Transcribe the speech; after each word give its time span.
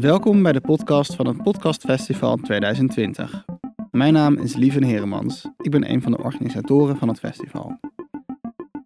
Welkom 0.00 0.42
bij 0.42 0.52
de 0.52 0.60
podcast 0.60 1.14
van 1.14 1.26
het 1.26 1.42
Podcastfestival 1.42 2.36
2020. 2.36 3.44
Mijn 3.90 4.12
naam 4.12 4.36
is 4.38 4.56
Lieven 4.56 4.82
Heremans. 4.82 5.48
Ik 5.58 5.70
ben 5.70 5.90
een 5.90 6.02
van 6.02 6.12
de 6.12 6.18
organisatoren 6.18 6.96
van 6.96 7.08
het 7.08 7.18
festival. 7.18 7.80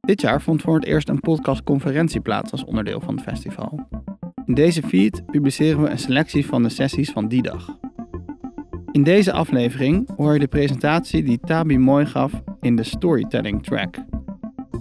Dit 0.01 0.21
jaar 0.21 0.43
vond 0.43 0.63
voor 0.63 0.75
het 0.75 0.85
eerst 0.85 1.09
een 1.09 1.21
podcastconferentie 1.21 2.21
plaats 2.21 2.53
als 2.53 2.65
onderdeel 2.65 3.01
van 3.01 3.15
het 3.15 3.25
festival. 3.25 3.89
In 4.47 4.55
deze 4.55 4.83
feed 4.83 5.27
publiceren 5.27 5.83
we 5.83 5.89
een 5.89 5.99
selectie 5.99 6.47
van 6.47 6.63
de 6.63 6.69
sessies 6.69 7.11
van 7.11 7.29
die 7.29 7.43
dag. 7.43 7.79
In 8.93 9.03
deze 9.03 9.33
aflevering 9.33 10.09
hoor 10.17 10.33
je 10.33 10.39
de 10.39 10.49
presentatie 10.49 11.23
die 11.23 11.41
Tabi 11.41 11.79
mooi 11.79 12.07
gaf 12.07 12.43
in 12.61 12.77
de 12.77 12.83
storytelling 12.83 13.63
track. 13.63 13.97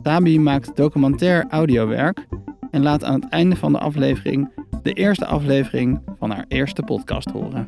Tabi 0.02 0.39
maakt 0.39 0.75
documentair 0.75 1.45
audiowerk 1.50 2.27
en 2.70 2.82
laat 2.82 3.04
aan 3.04 3.21
het 3.21 3.29
einde 3.29 3.55
van 3.55 3.71
de 3.71 3.79
aflevering 3.79 4.50
de 4.82 4.93
eerste 4.93 5.25
aflevering 5.25 6.02
van 6.21 6.31
haar 6.31 6.45
eerste 6.47 6.83
podcast 6.83 7.29
horen. 7.29 7.67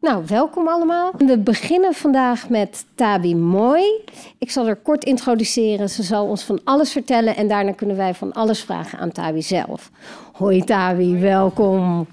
Nou, 0.00 0.24
welkom 0.26 0.68
allemaal. 0.68 1.12
We 1.18 1.38
beginnen 1.38 1.94
vandaag 1.94 2.48
met 2.48 2.86
Tabi 2.94 3.36
Mooi. 3.36 3.84
Ik 4.38 4.50
zal 4.50 4.66
haar 4.66 4.76
kort 4.76 5.04
introduceren. 5.04 5.90
Ze 5.90 6.02
zal 6.02 6.26
ons 6.26 6.44
van 6.44 6.60
alles 6.64 6.92
vertellen 6.92 7.36
en 7.36 7.48
daarna 7.48 7.72
kunnen 7.72 7.96
wij 7.96 8.14
van 8.14 8.32
alles 8.32 8.64
vragen 8.64 8.98
aan 8.98 9.12
Tabi 9.12 9.42
zelf. 9.42 9.90
Hoi 10.32 10.64
Tabi, 10.64 11.18
welkom. 11.18 12.06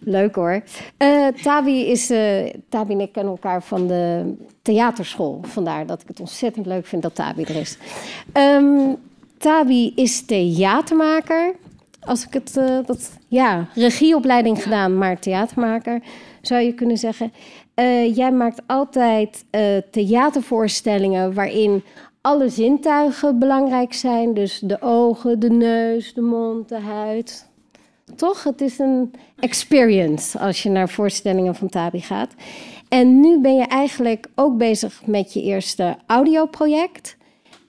Leuk 0.00 0.34
hoor. 0.34 0.62
Uh, 0.98 1.26
Tabi, 1.26 1.86
is, 1.86 2.10
uh, 2.10 2.50
Tabi 2.68 2.92
en 2.92 3.00
ik 3.00 3.12
kennen 3.12 3.32
elkaar 3.32 3.62
van 3.62 3.86
de 3.86 4.34
theaterschool. 4.62 5.40
Vandaar 5.42 5.86
dat 5.86 6.02
ik 6.02 6.08
het 6.08 6.20
ontzettend 6.20 6.66
leuk 6.66 6.86
vind 6.86 7.02
dat 7.02 7.14
Tabi 7.14 7.42
er 7.42 7.56
is. 7.56 7.78
Um, 8.32 8.96
Tabi 9.40 9.92
is 9.94 10.24
theatermaker. 10.24 11.54
Als 12.00 12.26
ik 12.26 12.32
het, 12.32 12.56
uh, 12.56 12.78
dat, 12.86 13.10
ja, 13.28 13.68
regieopleiding 13.74 14.62
gedaan, 14.62 14.98
maar 14.98 15.18
theatermaker 15.18 16.02
zou 16.42 16.62
je 16.62 16.74
kunnen 16.74 16.96
zeggen. 16.98 17.32
Uh, 17.74 18.16
jij 18.16 18.32
maakt 18.32 18.62
altijd 18.66 19.44
uh, 19.50 19.76
theatervoorstellingen 19.90 21.34
waarin 21.34 21.82
alle 22.20 22.48
zintuigen 22.48 23.38
belangrijk 23.38 23.92
zijn. 23.92 24.34
Dus 24.34 24.58
de 24.58 24.82
ogen, 24.82 25.40
de 25.40 25.50
neus, 25.50 26.14
de 26.14 26.20
mond, 26.20 26.68
de 26.68 26.80
huid. 26.80 27.48
Toch? 28.16 28.44
Het 28.44 28.60
is 28.60 28.78
een 28.78 29.10
experience 29.38 30.38
als 30.38 30.62
je 30.62 30.68
naar 30.68 30.88
voorstellingen 30.88 31.54
van 31.54 31.68
Tabi 31.68 32.00
gaat. 32.00 32.34
En 32.88 33.20
nu 33.20 33.40
ben 33.40 33.56
je 33.56 33.66
eigenlijk 33.66 34.26
ook 34.34 34.56
bezig 34.56 35.02
met 35.06 35.32
je 35.32 35.42
eerste 35.42 35.96
audioproject. 36.06 37.16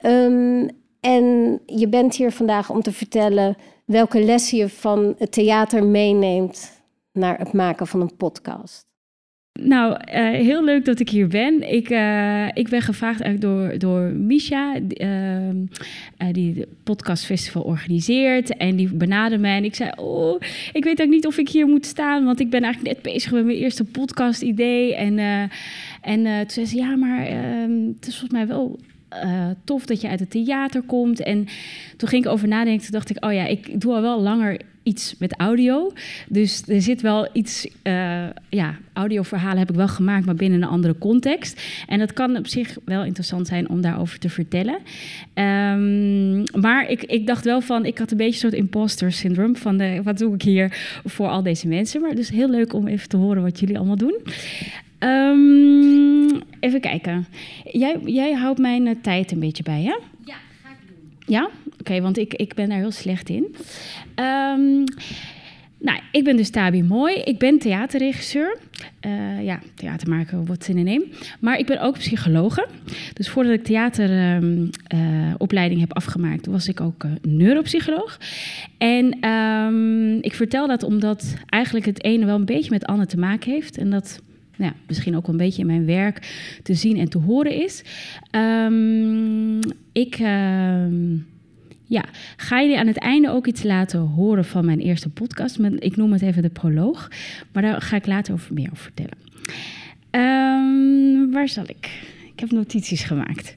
Um, 0.02 0.68
en 1.02 1.60
je 1.66 1.88
bent 1.88 2.16
hier 2.16 2.32
vandaag 2.32 2.70
om 2.70 2.82
te 2.82 2.92
vertellen 2.92 3.56
welke 3.84 4.24
lessen 4.24 4.58
je 4.58 4.68
van 4.68 5.14
het 5.18 5.32
theater 5.32 5.84
meeneemt 5.84 6.82
naar 7.12 7.38
het 7.38 7.52
maken 7.52 7.86
van 7.86 8.00
een 8.00 8.16
podcast. 8.16 8.90
Nou, 9.60 9.92
uh, 9.92 10.30
heel 10.30 10.64
leuk 10.64 10.84
dat 10.84 11.00
ik 11.00 11.08
hier 11.08 11.28
ben. 11.28 11.72
Ik, 11.72 11.90
uh, 11.90 12.48
ik 12.52 12.68
ben 12.68 12.82
gevraagd 12.82 13.20
eigenlijk 13.20 13.40
door, 13.40 13.78
door 13.78 14.00
Misha, 14.00 14.76
uh, 14.76 15.48
die 16.32 16.54
het 16.54 16.82
podcastfestival 16.82 17.62
organiseert. 17.62 18.56
En 18.56 18.76
die 18.76 18.94
benaderde 18.94 19.38
mij 19.38 19.56
en 19.56 19.64
ik 19.64 19.74
zei, 19.74 19.90
oh, 19.96 20.40
ik 20.72 20.84
weet 20.84 21.02
ook 21.02 21.08
niet 21.08 21.26
of 21.26 21.38
ik 21.38 21.48
hier 21.48 21.66
moet 21.66 21.86
staan. 21.86 22.24
Want 22.24 22.40
ik 22.40 22.50
ben 22.50 22.62
eigenlijk 22.62 22.94
net 22.94 23.12
bezig 23.12 23.32
met 23.32 23.44
mijn 23.44 23.58
eerste 23.58 23.84
podcast 23.84 24.42
idee. 24.42 24.94
En, 24.94 25.18
en 26.00 26.22
toen 26.24 26.50
zei 26.50 26.66
ze, 26.66 26.76
ja, 26.76 26.96
maar 26.96 27.26
ehm, 27.26 27.86
het 27.94 28.06
is 28.06 28.18
volgens 28.18 28.30
mij 28.32 28.46
wel 28.46 28.78
uh, 29.24 29.46
tof 29.64 29.86
dat 29.86 30.00
je 30.00 30.08
uit 30.08 30.20
het 30.20 30.30
theater 30.30 30.82
komt. 30.82 31.22
En 31.22 31.46
toen 31.96 32.08
ging 32.08 32.24
ik 32.24 32.30
over 32.30 32.48
nadenken. 32.48 32.82
Toen 32.82 32.92
dacht 32.92 33.10
ik, 33.10 33.24
oh 33.24 33.32
ja, 33.32 33.46
ik 33.46 33.80
doe 33.80 33.94
al 33.94 34.02
wel 34.02 34.20
langer 34.20 34.60
iets 34.82 35.14
met 35.18 35.34
audio. 35.38 35.92
Dus 36.28 36.62
er 36.66 36.82
zit 36.82 37.00
wel 37.00 37.28
iets, 37.32 37.66
uh, 37.82 38.26
ja, 38.48 38.78
audioverhalen 38.92 39.58
heb 39.58 39.70
ik 39.70 39.76
wel 39.76 39.88
gemaakt, 39.88 40.26
maar 40.26 40.34
binnen 40.34 40.62
een 40.62 40.68
andere 40.68 40.98
context. 40.98 41.62
En 41.86 41.98
dat 41.98 42.12
kan 42.12 42.36
op 42.36 42.46
zich 42.46 42.76
wel 42.84 43.04
interessant 43.04 43.46
zijn 43.46 43.68
om 43.68 43.80
daarover 43.80 44.18
te 44.18 44.28
vertellen. 44.28 44.78
Um, 45.34 46.60
maar 46.60 46.90
ik, 46.90 47.02
ik 47.02 47.26
dacht 47.26 47.44
wel 47.44 47.60
van, 47.60 47.84
ik 47.84 47.98
had 47.98 48.10
een 48.10 48.16
beetje 48.16 48.32
een 48.32 48.50
soort 48.50 48.62
imposter 48.62 49.12
syndroom 49.12 49.56
van 49.56 49.76
de, 49.76 50.00
wat 50.02 50.18
doe 50.18 50.34
ik 50.34 50.42
hier 50.42 51.00
voor 51.04 51.28
al 51.28 51.42
deze 51.42 51.68
mensen. 51.68 52.00
Maar 52.00 52.14
dus 52.14 52.30
heel 52.30 52.50
leuk 52.50 52.72
om 52.72 52.86
even 52.86 53.08
te 53.08 53.16
horen 53.16 53.42
wat 53.42 53.60
jullie 53.60 53.76
allemaal 53.78 53.96
doen. 53.96 54.20
Um, 55.04 56.40
even 56.60 56.80
kijken. 56.80 57.26
Jij, 57.72 57.98
jij 58.04 58.32
houdt 58.32 58.58
mijn 58.58 58.86
uh, 58.86 58.94
tijd 59.02 59.32
een 59.32 59.40
beetje 59.40 59.62
bij, 59.62 59.82
hè? 59.82 59.98
Ja, 60.24 60.36
ga 60.62 60.70
ik 60.70 60.76
doen. 60.86 61.12
Ja? 61.26 61.44
Oké, 61.44 61.54
okay, 61.78 62.02
want 62.02 62.18
ik, 62.18 62.34
ik 62.34 62.54
ben 62.54 62.68
daar 62.68 62.78
heel 62.78 62.90
slecht 62.90 63.28
in. 63.28 63.54
Um, 64.16 64.84
nou, 65.78 66.00
ik 66.12 66.24
ben 66.24 66.36
dus 66.36 66.50
Tabi 66.50 66.82
Mooi. 66.82 67.14
Ik 67.14 67.38
ben 67.38 67.58
theaterregisseur. 67.58 68.58
Uh, 69.06 69.44
ja, 69.44 69.60
theatermaker, 69.74 70.44
wat 70.44 70.64
zin 70.64 70.78
in 70.78 70.84
neem. 70.84 71.04
Maar 71.40 71.58
ik 71.58 71.66
ben 71.66 71.80
ook 71.80 71.98
psychologe. 71.98 72.66
Dus 73.12 73.28
voordat 73.28 73.52
ik 73.52 73.64
theateropleiding 73.64 75.80
uh, 75.80 75.86
heb 75.86 75.96
afgemaakt, 75.96 76.46
was 76.46 76.68
ik 76.68 76.80
ook 76.80 77.04
uh, 77.04 77.10
neuropsycholoog. 77.22 78.18
En 78.78 79.28
um, 79.28 80.18
ik 80.20 80.34
vertel 80.34 80.66
dat 80.66 80.82
omdat 80.82 81.34
eigenlijk 81.48 81.86
het 81.86 82.04
ene 82.04 82.24
wel 82.24 82.36
een 82.36 82.44
beetje 82.44 82.70
met 82.70 82.80
het 82.80 82.90
andere 82.90 83.08
te 83.08 83.18
maken 83.18 83.52
heeft. 83.52 83.78
En 83.78 83.90
dat 83.90 84.22
nou, 84.56 84.72
misschien 84.86 85.16
ook 85.16 85.28
een 85.28 85.36
beetje 85.36 85.60
in 85.60 85.66
mijn 85.66 85.86
werk 85.86 86.18
te 86.62 86.74
zien 86.74 86.96
en 86.96 87.08
te 87.08 87.18
horen 87.18 87.62
is. 87.62 87.84
Um, 88.30 89.58
ik 89.92 90.18
uh, 90.18 90.84
ja, 91.84 92.04
ga 92.36 92.60
jullie 92.60 92.78
aan 92.78 92.86
het 92.86 92.98
einde 92.98 93.30
ook 93.30 93.46
iets 93.46 93.62
laten 93.62 94.00
horen 94.00 94.44
van 94.44 94.64
mijn 94.64 94.80
eerste 94.80 95.08
podcast. 95.08 95.58
Ik 95.78 95.96
noem 95.96 96.12
het 96.12 96.22
even 96.22 96.42
de 96.42 96.48
proloog, 96.48 97.10
maar 97.52 97.62
daar 97.62 97.82
ga 97.82 97.96
ik 97.96 98.06
later 98.06 98.34
over 98.34 98.54
meer 98.54 98.70
over 98.72 98.92
vertellen. 98.92 99.18
Um, 100.10 101.32
waar 101.32 101.48
zal 101.48 101.64
ik? 101.66 101.90
Ik 102.32 102.40
heb 102.40 102.50
notities 102.50 103.02
gemaakt. 103.02 103.54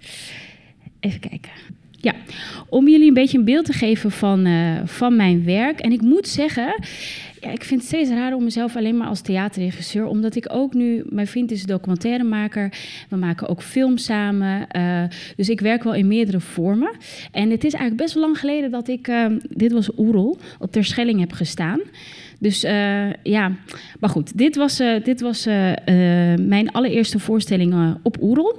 Even 0.99 1.19
kijken. 1.19 1.51
Ja, 2.05 2.13
om 2.69 2.87
jullie 2.87 3.07
een 3.07 3.13
beetje 3.13 3.37
een 3.37 3.45
beeld 3.45 3.65
te 3.65 3.73
geven 3.73 4.11
van, 4.11 4.47
uh, 4.47 4.79
van 4.85 5.15
mijn 5.15 5.45
werk. 5.45 5.79
En 5.79 5.91
ik 5.91 6.01
moet 6.01 6.27
zeggen, 6.27 6.83
ja, 7.41 7.49
ik 7.51 7.63
vind 7.63 7.79
het 7.79 7.89
steeds 7.89 8.09
raar 8.09 8.33
om 8.33 8.43
mezelf 8.43 8.75
alleen 8.75 8.97
maar 8.97 9.07
als 9.07 9.21
theaterregisseur, 9.21 10.05
omdat 10.05 10.35
ik 10.35 10.47
ook 10.51 10.73
nu, 10.73 11.03
mijn 11.09 11.27
vriend 11.27 11.51
is 11.51 11.63
documentairemaker, 11.63 12.73
we 13.09 13.15
maken 13.15 13.47
ook 13.49 13.61
films 13.61 14.03
samen, 14.03 14.67
uh, 14.77 15.03
dus 15.35 15.49
ik 15.49 15.59
werk 15.59 15.83
wel 15.83 15.93
in 15.93 16.07
meerdere 16.07 16.39
vormen. 16.39 16.91
En 17.31 17.49
het 17.49 17.63
is 17.63 17.73
eigenlijk 17.73 18.01
best 18.01 18.13
wel 18.13 18.23
lang 18.23 18.39
geleden 18.39 18.71
dat 18.71 18.87
ik, 18.87 19.07
uh, 19.07 19.25
dit 19.49 19.71
was 19.71 19.89
Oerol, 19.97 20.37
op 20.59 20.71
Terschelling 20.71 21.19
heb 21.19 21.31
gestaan. 21.31 21.79
Dus 22.39 22.61
ja, 23.23 23.51
maar 23.99 24.09
goed, 24.09 24.37
dit 24.37 24.55
was, 24.55 24.77
dit 25.03 25.21
was 25.21 25.45
mijn 26.39 26.71
allereerste 26.71 27.19
voorstelling 27.19 27.97
op 28.03 28.17
Oerol. 28.21 28.55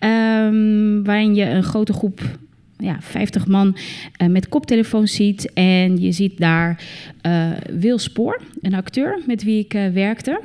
Um, 0.00 1.04
waarin 1.04 1.34
je 1.34 1.44
een 1.44 1.62
grote 1.62 1.92
groep 1.92 2.20
ja, 2.78 2.96
50 3.00 3.46
man 3.46 3.76
uh, 4.22 4.28
met 4.28 4.48
koptelefoon 4.48 5.08
ziet. 5.08 5.52
En 5.52 6.00
je 6.00 6.12
ziet 6.12 6.38
daar 6.38 6.84
uh, 7.26 7.50
Wil 7.70 7.98
Spoor, 7.98 8.40
een 8.60 8.74
acteur 8.74 9.20
met 9.26 9.42
wie 9.42 9.64
ik 9.64 9.74
uh, 9.74 9.88
werkte. 9.88 10.40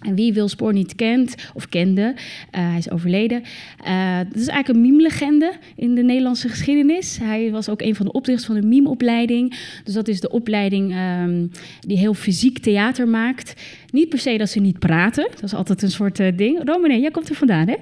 En 0.00 0.14
wie 0.14 0.32
Wil 0.32 0.48
Spoor 0.48 0.72
niet 0.72 0.94
kent 0.94 1.34
of 1.54 1.68
kende, 1.68 2.02
uh, 2.02 2.68
hij 2.68 2.78
is 2.78 2.90
overleden. 2.90 3.42
Uh, 3.86 4.18
dat 4.18 4.36
is 4.36 4.46
eigenlijk 4.46 4.68
een 4.68 4.80
meme-legende 4.80 5.52
in 5.76 5.94
de 5.94 6.02
Nederlandse 6.02 6.48
geschiedenis. 6.48 7.18
Hij 7.18 7.50
was 7.50 7.68
ook 7.68 7.82
een 7.82 7.94
van 7.94 8.06
de 8.06 8.12
oprichters 8.12 8.46
van 8.46 8.60
de 8.60 8.66
meme-opleiding. 8.66 9.58
Dus 9.84 9.94
dat 9.94 10.08
is 10.08 10.20
de 10.20 10.30
opleiding 10.30 10.94
um, 10.94 11.50
die 11.80 11.98
heel 11.98 12.14
fysiek 12.14 12.58
theater 12.58 13.08
maakt. 13.08 13.62
Niet 13.90 14.08
per 14.08 14.18
se 14.18 14.36
dat 14.36 14.48
ze 14.48 14.60
niet 14.60 14.78
praten, 14.78 15.28
dat 15.30 15.42
is 15.42 15.54
altijd 15.54 15.82
een 15.82 15.90
soort 15.90 16.18
uh, 16.18 16.36
ding. 16.36 16.60
Romane, 16.64 17.00
jij 17.00 17.10
komt 17.10 17.28
er 17.28 17.34
vandaan, 17.34 17.68
hè? 17.68 17.76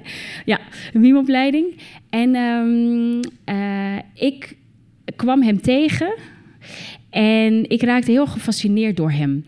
Ja, 0.44 0.60
een 0.92 1.00
meme-opleiding. 1.00 1.66
En 2.10 2.34
um, 2.34 3.20
ik 4.14 4.56
kwam 5.16 5.42
hem 5.42 5.60
tegen 5.60 6.14
en 7.10 7.70
ik 7.70 7.82
raakte 7.82 8.10
heel 8.10 8.26
gefascineerd 8.26 8.96
door 8.96 9.10
hem. 9.10 9.44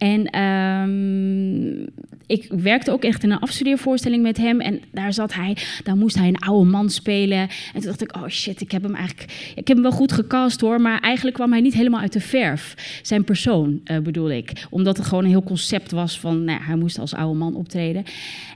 En 0.00 0.40
um, 0.42 1.88
ik 2.26 2.46
werkte 2.48 2.90
ook 2.90 3.04
echt 3.04 3.22
in 3.22 3.30
een 3.30 3.38
afstudeervoorstelling 3.38 4.22
met 4.22 4.36
hem. 4.36 4.60
En 4.60 4.80
daar 4.92 5.12
zat 5.12 5.34
hij, 5.34 5.56
daar 5.84 5.96
moest 5.96 6.18
hij 6.18 6.28
een 6.28 6.38
oude 6.38 6.70
man 6.70 6.90
spelen. 6.90 7.38
En 7.38 7.48
toen 7.72 7.82
dacht 7.82 8.02
ik, 8.02 8.16
oh 8.16 8.28
shit, 8.28 8.60
ik 8.60 8.70
heb 8.70 8.82
hem 8.82 8.94
eigenlijk... 8.94 9.52
Ik 9.54 9.68
heb 9.68 9.76
hem 9.76 9.82
wel 9.82 9.92
goed 9.92 10.12
gecast 10.12 10.60
hoor, 10.60 10.80
maar 10.80 11.00
eigenlijk 11.00 11.36
kwam 11.36 11.52
hij 11.52 11.60
niet 11.60 11.74
helemaal 11.74 12.00
uit 12.00 12.12
de 12.12 12.20
verf. 12.20 13.00
Zijn 13.02 13.24
persoon, 13.24 13.80
uh, 13.84 13.98
bedoel 13.98 14.30
ik. 14.30 14.66
Omdat 14.70 14.96
het 14.96 15.06
gewoon 15.06 15.24
een 15.24 15.30
heel 15.30 15.42
concept 15.42 15.90
was 15.90 16.20
van, 16.20 16.44
nou 16.44 16.62
hij 16.62 16.76
moest 16.76 16.98
als 16.98 17.14
oude 17.14 17.38
man 17.38 17.54
optreden. 17.54 18.04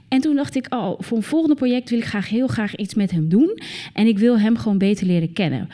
En 0.07 0.21
toen 0.21 0.35
dacht 0.35 0.55
ik, 0.55 0.67
oh, 0.69 0.99
voor 0.99 1.17
een 1.17 1.23
volgende 1.23 1.55
project 1.55 1.89
wil 1.89 1.99
ik 1.99 2.05
graag 2.05 2.29
heel 2.29 2.47
graag 2.47 2.75
iets 2.75 2.93
met 2.93 3.11
hem 3.11 3.29
doen. 3.29 3.59
En 3.93 4.07
ik 4.07 4.17
wil 4.17 4.39
hem 4.39 4.57
gewoon 4.57 4.77
beter 4.77 5.07
leren 5.07 5.33
kennen. 5.33 5.69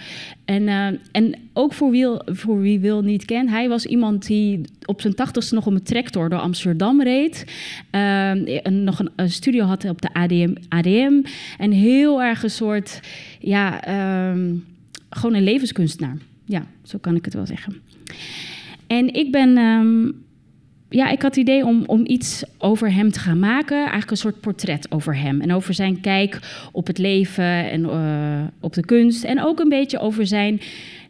En, 0.46 0.62
uh, 0.62 0.88
en 1.12 1.36
ook 1.54 1.74
voor 1.74 1.92
wie, 1.92 2.08
voor 2.26 2.60
wie 2.60 2.80
wil 2.80 3.02
niet 3.02 3.26
kent, 3.26 3.50
hij 3.50 3.70
was 3.70 3.86
iemand 3.86 4.28
die 4.28 4.62
op 4.86 5.02
zijn 5.02 5.16
tachtigste 5.16 5.56
nog 5.56 5.61
op 5.68 5.74
een 5.74 5.84
tractor 5.84 6.30
door 6.30 6.40
Amsterdam 6.40 7.02
reed. 7.02 7.46
Uh, 7.92 8.66
en 8.66 8.84
nog 8.84 9.02
een, 9.16 9.30
studio 9.30 9.66
had 9.66 9.86
op 9.86 10.02
de 10.02 10.14
ADM, 10.14 10.54
ADM. 10.70 11.22
En 11.58 11.72
heel 11.72 12.22
erg 12.22 12.44
een 12.44 12.50
soort, 12.50 13.00
ja, 13.40 13.88
um, 14.30 14.66
gewoon 15.10 15.36
een 15.36 15.44
levenskunstenaar. 15.44 16.18
Ja, 16.46 16.66
zo 16.84 16.98
kan 17.02 17.16
ik 17.16 17.26
het 17.26 17.34
wel 17.34 17.46
zeggen. 17.46 17.82
En 18.88 19.14
ik 19.14 19.32
ben 19.32 19.58
ehm, 19.58 20.12
ja, 20.92 21.10
ik 21.10 21.22
had 21.22 21.36
het 21.36 21.44
idee 21.44 21.66
om, 21.66 21.84
om 21.86 22.02
iets 22.06 22.44
over 22.58 22.94
hem 22.94 23.12
te 23.12 23.20
gaan 23.20 23.40
maken. 23.40 23.78
Eigenlijk 23.78 24.12
een 24.12 24.18
soort 24.18 24.40
portret 24.40 24.92
over 24.92 25.18
hem. 25.18 25.42
En 25.42 25.54
over 25.54 25.74
zijn 25.74 26.02
kijk 26.02 26.40
op 26.72 26.88
het 26.88 26.98
leven 26.98 27.72
en 27.72 27.82
uh, 27.82 28.44
op 28.60 28.74
de 28.74 28.86
kunst. 28.86 29.24
En 29.24 29.44
ook 29.44 29.60
een 29.60 29.70
beetje 29.70 30.00
over 30.00 30.28
zijn 30.28 30.62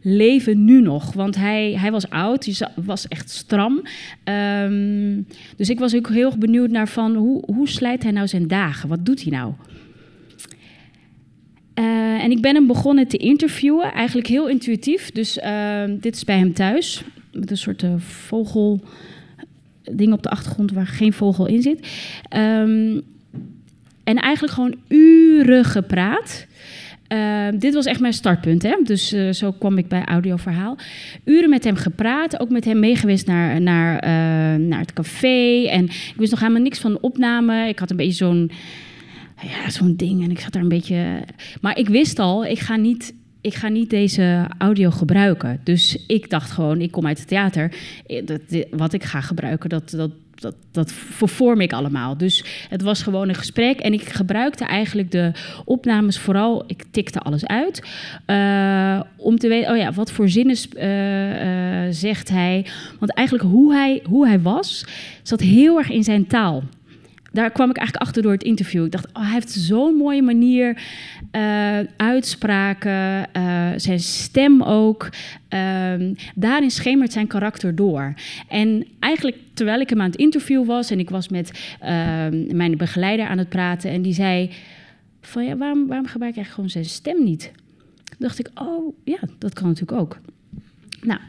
leven 0.02 0.64
nu 0.64 0.80
nog. 0.80 1.12
Want 1.12 1.36
hij, 1.36 1.72
hij 1.78 1.90
was 1.90 2.10
oud, 2.10 2.44
hij 2.44 2.68
was 2.84 3.08
echt 3.08 3.30
stram. 3.30 3.82
Um, 4.24 5.26
dus 5.56 5.70
ik 5.70 5.78
was 5.78 5.94
ook 5.94 6.08
heel 6.08 6.26
erg 6.26 6.38
benieuwd 6.38 6.70
naar 6.70 6.88
van 6.88 7.14
hoe, 7.14 7.42
hoe 7.54 7.68
slijt 7.68 8.02
hij 8.02 8.12
nou 8.12 8.28
zijn 8.28 8.48
dagen? 8.48 8.88
Wat 8.88 9.06
doet 9.06 9.22
hij 9.22 9.32
nou? 9.32 9.52
Uh, 11.78 12.24
en 12.24 12.30
ik 12.30 12.40
ben 12.40 12.54
hem 12.54 12.66
begonnen 12.66 13.08
te 13.08 13.16
interviewen, 13.16 13.92
eigenlijk 13.92 14.26
heel 14.26 14.48
intuïtief. 14.48 15.10
Dus 15.10 15.38
uh, 15.38 15.82
dit 16.00 16.14
is 16.14 16.24
bij 16.24 16.38
hem 16.38 16.52
thuis, 16.52 17.02
met 17.32 17.50
een 17.50 17.56
soort 17.56 17.82
uh, 17.82 17.94
vogel 17.98 18.80
ding 19.92 20.12
op 20.12 20.22
de 20.22 20.28
achtergrond 20.28 20.72
waar 20.72 20.86
geen 20.86 21.12
vogel 21.12 21.46
in 21.46 21.62
zit. 21.62 21.88
Um, 22.36 23.02
en 24.04 24.16
eigenlijk 24.16 24.54
gewoon 24.54 24.74
uren 24.88 25.64
gepraat. 25.64 26.46
Uh, 27.12 27.48
dit 27.58 27.74
was 27.74 27.86
echt 27.86 28.00
mijn 28.00 28.12
startpunt, 28.12 28.62
hè? 28.62 28.76
dus 28.84 29.12
uh, 29.12 29.32
zo 29.32 29.52
kwam 29.52 29.78
ik 29.78 29.88
bij 29.88 30.04
audioverhaal. 30.04 30.76
Uren 31.24 31.50
met 31.50 31.64
hem 31.64 31.76
gepraat, 31.76 32.40
ook 32.40 32.50
met 32.50 32.64
hem 32.64 32.78
meegeweest 32.78 33.26
naar, 33.26 33.60
naar, 33.60 33.94
uh, 33.94 34.66
naar 34.66 34.80
het 34.80 34.92
café. 34.92 35.66
En 35.66 35.84
ik 35.84 36.14
wist 36.16 36.30
nog 36.30 36.40
helemaal 36.40 36.62
niks 36.62 36.78
van 36.78 36.92
de 36.92 37.00
opname. 37.00 37.68
Ik 37.68 37.78
had 37.78 37.90
een 37.90 37.96
beetje 37.96 38.24
zo'n 38.24 38.50
ja, 39.42 39.70
zo'n 39.70 39.96
ding 39.96 40.24
en 40.24 40.30
ik 40.30 40.40
zat 40.40 40.52
daar 40.52 40.62
een 40.62 40.68
beetje... 40.68 41.22
Maar 41.60 41.78
ik 41.78 41.88
wist 41.88 42.18
al, 42.18 42.44
ik 42.44 42.58
ga 42.58 42.76
niet 42.76 43.14
ik 43.40 43.54
ga 43.54 43.68
niet 43.68 43.90
deze 43.90 44.46
audio 44.58 44.90
gebruiken. 44.90 45.60
Dus 45.64 46.04
ik 46.06 46.30
dacht 46.30 46.50
gewoon, 46.50 46.80
ik 46.80 46.90
kom 46.90 47.06
uit 47.06 47.18
het 47.18 47.28
theater. 47.28 47.74
Dat, 48.24 48.40
wat 48.70 48.92
ik 48.92 49.04
ga 49.04 49.20
gebruiken, 49.20 49.68
dat, 49.68 49.90
dat, 49.90 50.10
dat, 50.42 50.54
dat 50.70 50.92
vervorm 50.92 51.60
ik 51.60 51.72
allemaal. 51.72 52.16
Dus 52.16 52.44
het 52.68 52.82
was 52.82 53.02
gewoon 53.02 53.28
een 53.28 53.34
gesprek. 53.34 53.78
En 53.78 53.92
ik 53.92 54.02
gebruikte 54.02 54.64
eigenlijk 54.64 55.10
de 55.10 55.32
opnames 55.64 56.18
vooral... 56.18 56.64
Ik 56.66 56.84
tikte 56.90 57.18
alles 57.18 57.46
uit. 57.46 57.82
Uh, 58.26 59.00
om 59.16 59.38
te 59.38 59.48
weten, 59.48 59.70
oh 59.70 59.76
ja, 59.76 59.92
wat 59.92 60.12
voor 60.12 60.28
zinnen 60.28 60.56
uh, 60.76 61.84
uh, 61.84 61.92
zegt 61.92 62.28
hij. 62.28 62.66
Want 62.98 63.12
eigenlijk 63.12 63.48
hoe 63.48 63.72
hij, 63.72 64.02
hoe 64.04 64.26
hij 64.26 64.40
was, 64.40 64.84
zat 65.22 65.40
heel 65.40 65.78
erg 65.78 65.90
in 65.90 66.04
zijn 66.04 66.26
taal 66.26 66.62
daar 67.32 67.50
kwam 67.50 67.70
ik 67.70 67.76
eigenlijk 67.76 68.06
achter 68.06 68.22
door 68.22 68.32
het 68.32 68.42
interview. 68.42 68.84
Ik 68.84 68.90
dacht, 68.90 69.06
oh, 69.12 69.22
hij 69.22 69.32
heeft 69.32 69.50
zo'n 69.50 69.94
mooie 69.94 70.22
manier, 70.22 70.82
uh, 71.32 71.78
uitspraken, 71.96 73.28
uh, 73.36 73.68
zijn 73.76 74.00
stem 74.00 74.62
ook. 74.62 75.08
Uh, 75.54 75.94
daarin 76.34 76.70
schemert 76.70 77.12
zijn 77.12 77.26
karakter 77.26 77.74
door. 77.74 78.14
En 78.48 78.86
eigenlijk 78.98 79.36
terwijl 79.54 79.80
ik 79.80 79.90
hem 79.90 80.00
aan 80.00 80.10
het 80.10 80.16
interview 80.16 80.66
was 80.66 80.90
en 80.90 80.98
ik 80.98 81.10
was 81.10 81.28
met 81.28 81.76
ehm, 81.80 82.56
mijn 82.56 82.76
begeleider 82.76 83.26
aan 83.26 83.38
het 83.38 83.48
praten 83.48 83.90
en 83.90 84.02
die 84.02 84.14
zei 84.14 84.50
van 85.20 85.44
ja, 85.44 85.56
waarom, 85.56 85.86
waarom 85.86 86.06
gebruik 86.06 86.30
ik 86.30 86.36
eigenlijk 86.36 86.54
gewoon 86.54 86.84
zijn 86.84 86.84
stem 86.84 87.24
niet? 87.24 87.52
Dacht 88.18 88.38
ik, 88.38 88.48
oh 88.54 88.94
ja, 89.04 89.18
dat 89.38 89.52
kan 89.52 89.66
natuurlijk 89.66 90.00
ook. 90.00 90.18
Nou, 91.02 91.20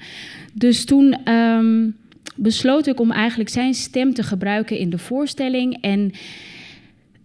dus 0.54 0.86
toen 0.86 1.32
um, 1.32 1.96
besloot 2.36 2.88
ik 2.88 3.00
om 3.00 3.12
eigenlijk 3.12 3.50
zijn 3.50 3.74
stem 3.74 4.14
te 4.14 4.24
gebruiken 4.24 4.78
in 4.78 4.90
de 4.90 4.98
voorstelling. 4.98 5.78
En 5.82 6.12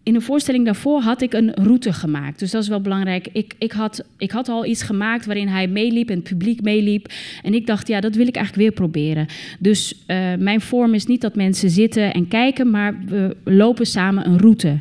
in 0.02 0.14
de 0.14 0.20
voorstelling 0.20 0.64
daarvoor 0.64 1.00
had 1.00 1.20
ik 1.22 1.32
een 1.32 1.54
route 1.54 1.92
gemaakt. 1.92 2.38
Dus 2.38 2.50
dat 2.50 2.62
is 2.62 2.68
wel 2.68 2.80
belangrijk. 2.80 3.28
Ik, 3.32 3.54
ik, 3.58 3.72
had, 3.72 4.04
ik 4.18 4.30
had 4.30 4.48
al 4.48 4.66
iets 4.66 4.82
gemaakt 4.82 5.26
waarin 5.26 5.48
hij 5.48 5.66
meeliep 5.66 6.08
en 6.08 6.18
het 6.18 6.28
publiek 6.28 6.62
meeliep. 6.62 7.12
En 7.42 7.54
ik 7.54 7.66
dacht, 7.66 7.88
ja, 7.88 8.00
dat 8.00 8.14
wil 8.14 8.26
ik 8.26 8.36
eigenlijk 8.36 8.68
weer 8.68 8.88
proberen. 8.88 9.26
Dus 9.58 9.94
uh, 10.06 10.34
mijn 10.34 10.60
vorm 10.60 10.94
is 10.94 11.06
niet 11.06 11.20
dat 11.20 11.34
mensen 11.34 11.70
zitten 11.70 12.14
en 12.14 12.28
kijken, 12.28 12.70
maar 12.70 12.98
we 13.06 13.36
lopen 13.44 13.86
samen 13.86 14.26
een 14.26 14.38
route. 14.38 14.78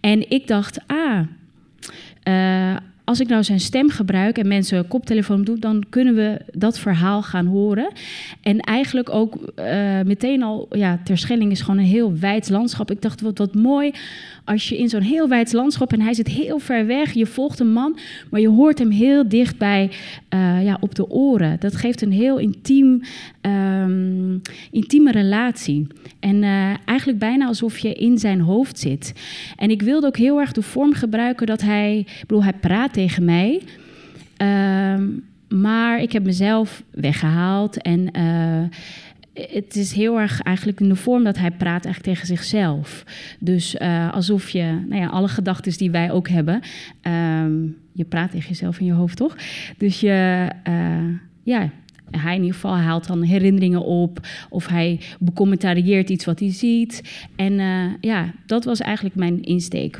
En 0.00 0.30
ik 0.30 0.46
dacht, 0.46 0.78
ah. 0.86 1.20
Uh, 2.28 2.76
als 3.04 3.20
ik 3.20 3.28
nou 3.28 3.44
zijn 3.44 3.60
stem 3.60 3.90
gebruik 3.90 4.38
en 4.38 4.48
mensen 4.48 4.88
koptelefoon 4.88 5.44
doen, 5.44 5.60
dan 5.60 5.84
kunnen 5.88 6.14
we 6.14 6.40
dat 6.52 6.78
verhaal 6.78 7.22
gaan 7.22 7.46
horen. 7.46 7.92
En 8.40 8.60
eigenlijk 8.60 9.10
ook 9.10 9.52
uh, 9.56 10.00
meteen 10.00 10.42
al, 10.42 10.68
ja, 10.70 11.00
Terschelling 11.04 11.50
is 11.50 11.60
gewoon 11.60 11.78
een 11.78 11.84
heel 11.84 12.18
wijd 12.18 12.48
landschap. 12.48 12.90
Ik 12.90 13.02
dacht, 13.02 13.20
wat, 13.20 13.38
wat 13.38 13.54
mooi 13.54 13.92
als 14.44 14.68
je 14.68 14.78
in 14.78 14.88
zo'n 14.88 15.00
heel 15.02 15.28
wijd 15.28 15.52
landschap 15.52 15.92
en 15.92 16.00
hij 16.00 16.14
zit 16.14 16.28
heel 16.28 16.58
ver 16.58 16.86
weg, 16.86 17.12
je 17.12 17.26
volgt 17.26 17.60
een 17.60 17.72
man, 17.72 17.98
maar 18.30 18.40
je 18.40 18.48
hoort 18.48 18.78
hem 18.78 18.90
heel 18.90 19.28
dichtbij 19.28 19.90
uh, 20.34 20.64
ja, 20.64 20.76
op 20.80 20.94
de 20.94 21.10
oren. 21.10 21.56
Dat 21.60 21.76
geeft 21.76 22.02
een 22.02 22.12
heel 22.12 22.38
intiem, 22.38 23.00
um, 23.40 24.40
intieme 24.70 25.10
relatie. 25.10 25.86
En 26.20 26.42
uh, 26.42 26.74
eigenlijk 26.84 27.18
bijna 27.18 27.46
alsof 27.46 27.78
je 27.78 27.92
in 27.92 28.18
zijn 28.18 28.40
hoofd 28.40 28.78
zit. 28.78 29.12
En 29.56 29.70
ik 29.70 29.82
wilde 29.82 30.06
ook 30.06 30.16
heel 30.16 30.40
erg 30.40 30.52
de 30.52 30.62
vorm 30.62 30.92
gebruiken 30.92 31.46
dat 31.46 31.60
hij, 31.60 31.98
ik 31.98 32.20
bedoel, 32.26 32.42
hij 32.42 32.52
praat 32.60 32.92
tegen 32.92 33.24
mij. 33.24 33.62
Uh, 34.42 35.06
maar 35.48 36.00
ik 36.00 36.12
heb 36.12 36.24
mezelf 36.24 36.82
weggehaald 36.90 37.82
en 37.82 38.08
uh, 38.16 38.62
het 39.34 39.76
is 39.76 39.92
heel 39.92 40.20
erg 40.20 40.40
eigenlijk 40.40 40.80
in 40.80 40.88
de 40.88 40.96
vorm 40.96 41.24
dat 41.24 41.38
hij 41.38 41.50
praat 41.50 41.84
eigenlijk 41.84 42.14
tegen 42.14 42.36
zichzelf. 42.36 43.04
Dus 43.38 43.74
uh, 43.74 44.12
alsof 44.12 44.48
je, 44.48 44.84
nou 44.88 45.00
ja, 45.00 45.06
alle 45.06 45.28
gedachten 45.28 45.78
die 45.78 45.90
wij 45.90 46.10
ook 46.10 46.28
hebben, 46.28 46.60
um, 47.02 47.76
je 47.92 48.04
praat 48.04 48.30
tegen 48.30 48.48
jezelf 48.48 48.80
in 48.80 48.86
je 48.86 48.92
hoofd, 48.92 49.16
toch? 49.16 49.36
Dus 49.76 50.00
je, 50.00 50.48
uh, 50.68 51.18
ja, 51.42 51.70
hij 52.10 52.34
in 52.34 52.40
ieder 52.40 52.54
geval 52.54 52.76
haalt 52.76 53.06
dan 53.06 53.22
herinneringen 53.22 53.84
op 53.84 54.26
of 54.50 54.66
hij 54.66 55.00
becommentarieert 55.18 56.10
iets 56.10 56.24
wat 56.24 56.40
hij 56.40 56.52
ziet. 56.52 57.26
En 57.36 57.52
uh, 57.52 57.84
ja, 58.00 58.32
dat 58.46 58.64
was 58.64 58.80
eigenlijk 58.80 59.14
mijn 59.14 59.42
insteek. 59.42 59.98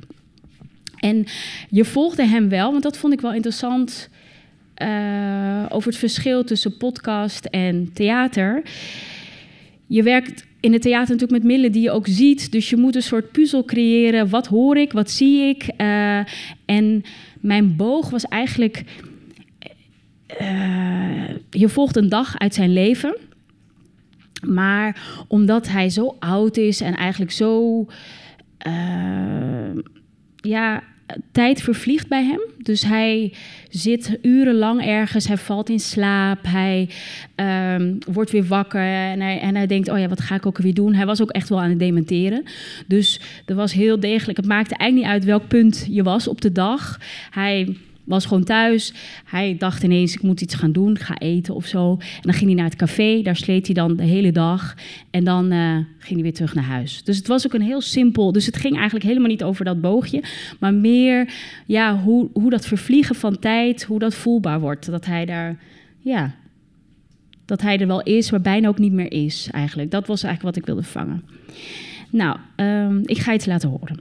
En 0.98 1.24
je 1.68 1.84
volgde 1.84 2.26
hem 2.26 2.48
wel, 2.48 2.70
want 2.70 2.82
dat 2.82 2.96
vond 2.96 3.12
ik 3.12 3.20
wel 3.20 3.32
interessant 3.34 4.08
uh, 4.82 5.66
over 5.68 5.88
het 5.88 5.98
verschil 5.98 6.44
tussen 6.44 6.76
podcast 6.76 7.44
en 7.44 7.90
theater. 7.92 8.62
Je 9.92 10.02
werkt 10.02 10.46
in 10.60 10.72
het 10.72 10.82
theater 10.82 11.14
natuurlijk 11.14 11.42
met 11.42 11.50
middelen 11.50 11.72
die 11.72 11.82
je 11.82 11.90
ook 11.90 12.06
ziet. 12.06 12.52
Dus 12.52 12.70
je 12.70 12.76
moet 12.76 12.94
een 12.94 13.02
soort 13.02 13.32
puzzel 13.32 13.64
creëren. 13.64 14.28
Wat 14.28 14.46
hoor 14.46 14.76
ik? 14.76 14.92
Wat 14.92 15.10
zie 15.10 15.48
ik? 15.48 15.68
Uh, 15.78 16.18
en 16.64 17.02
mijn 17.40 17.76
boog 17.76 18.10
was 18.10 18.24
eigenlijk. 18.24 18.84
Uh, 20.40 21.28
je 21.50 21.68
volgt 21.68 21.96
een 21.96 22.08
dag 22.08 22.38
uit 22.38 22.54
zijn 22.54 22.72
leven. 22.72 23.16
Maar 24.46 25.24
omdat 25.28 25.68
hij 25.68 25.90
zo 25.90 26.16
oud 26.18 26.56
is 26.56 26.80
en 26.80 26.94
eigenlijk 26.94 27.32
zo. 27.32 27.80
Uh, 28.66 29.82
ja, 30.36 30.82
tijd 31.32 31.62
vervliegt 31.62 32.08
bij 32.08 32.24
hem. 32.24 32.40
Dus 32.58 32.82
hij 32.82 33.32
zit 33.68 34.18
urenlang 34.22 34.86
ergens, 34.86 35.26
hij 35.26 35.36
valt 35.36 35.68
in 35.68 35.80
slaap, 35.80 36.38
hij 36.42 36.88
um, 37.76 37.98
wordt 38.12 38.30
weer 38.30 38.44
wakker 38.44 38.80
en 38.80 39.20
hij, 39.20 39.40
en 39.40 39.56
hij 39.56 39.66
denkt, 39.66 39.88
oh 39.88 39.98
ja, 39.98 40.08
wat 40.08 40.20
ga 40.20 40.34
ik 40.34 40.46
ook 40.46 40.58
weer 40.58 40.74
doen? 40.74 40.94
Hij 40.94 41.06
was 41.06 41.22
ook 41.22 41.30
echt 41.30 41.48
wel 41.48 41.60
aan 41.60 41.70
het 41.70 41.78
dementeren. 41.78 42.42
Dus 42.86 43.20
er 43.46 43.54
was 43.54 43.72
heel 43.72 44.00
degelijk, 44.00 44.36
het 44.38 44.46
maakte 44.46 44.74
eigenlijk 44.74 45.08
niet 45.08 45.16
uit 45.16 45.30
welk 45.30 45.48
punt 45.48 45.86
je 45.90 46.02
was 46.02 46.28
op 46.28 46.40
de 46.40 46.52
dag. 46.52 46.98
Hij 47.30 47.76
was 48.04 48.26
gewoon 48.26 48.44
thuis. 48.44 48.94
Hij 49.24 49.56
dacht 49.58 49.82
ineens, 49.82 50.14
ik 50.14 50.22
moet 50.22 50.40
iets 50.40 50.54
gaan 50.54 50.72
doen, 50.72 50.98
ga 50.98 51.18
eten 51.18 51.54
of 51.54 51.66
zo. 51.66 51.90
En 51.92 52.20
dan 52.20 52.32
ging 52.32 52.46
hij 52.46 52.54
naar 52.54 52.68
het 52.68 52.76
café, 52.76 53.22
daar 53.22 53.36
sleet 53.36 53.66
hij 53.66 53.74
dan 53.74 53.96
de 53.96 54.04
hele 54.04 54.32
dag. 54.32 54.74
En 55.10 55.24
dan 55.24 55.52
uh, 55.52 55.76
ging 55.98 56.14
hij 56.14 56.22
weer 56.22 56.32
terug 56.32 56.54
naar 56.54 56.64
huis. 56.64 57.04
Dus 57.04 57.16
het 57.16 57.26
was 57.26 57.46
ook 57.46 57.54
een 57.54 57.62
heel 57.62 57.80
simpel... 57.80 58.32
Dus 58.32 58.46
het 58.46 58.56
ging 58.56 58.74
eigenlijk 58.74 59.04
helemaal 59.04 59.28
niet 59.28 59.42
over 59.42 59.64
dat 59.64 59.80
boogje. 59.80 60.22
Maar 60.58 60.74
meer 60.74 61.34
ja, 61.66 61.98
hoe, 61.98 62.28
hoe 62.32 62.50
dat 62.50 62.66
vervliegen 62.66 63.14
van 63.14 63.38
tijd, 63.38 63.82
hoe 63.82 63.98
dat 63.98 64.14
voelbaar 64.14 64.60
wordt. 64.60 64.90
Dat 64.90 65.06
hij 65.06 65.24
daar, 65.24 65.58
ja... 65.98 66.34
Dat 67.44 67.62
hij 67.62 67.78
er 67.78 67.86
wel 67.86 68.02
is, 68.02 68.30
maar 68.30 68.40
bijna 68.40 68.68
ook 68.68 68.78
niet 68.78 68.92
meer 68.92 69.12
is 69.12 69.48
eigenlijk. 69.50 69.90
Dat 69.90 70.06
was 70.06 70.22
eigenlijk 70.22 70.54
wat 70.54 70.64
ik 70.64 70.74
wilde 70.74 70.88
vangen. 70.88 71.24
Nou, 72.10 72.38
um, 72.56 73.00
ik 73.04 73.18
ga 73.18 73.34
iets 73.34 73.46
laten 73.46 73.68
horen. 73.68 74.00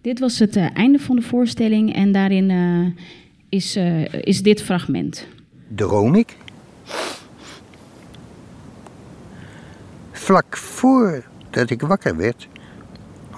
Dit 0.00 0.18
was 0.18 0.38
het 0.38 0.56
uh, 0.56 0.76
einde 0.76 0.98
van 0.98 1.16
de 1.16 1.22
voorstelling 1.22 1.94
en 1.94 2.12
daarin 2.12 2.50
uh, 2.50 2.86
is, 3.48 3.76
uh, 3.76 4.12
is 4.12 4.42
dit 4.42 4.62
fragment. 4.62 5.26
Droom 5.68 6.14
ik? 6.14 6.36
Vlak 10.10 10.56
voordat 10.56 11.70
ik 11.70 11.80
wakker 11.80 12.16
werd, 12.16 12.48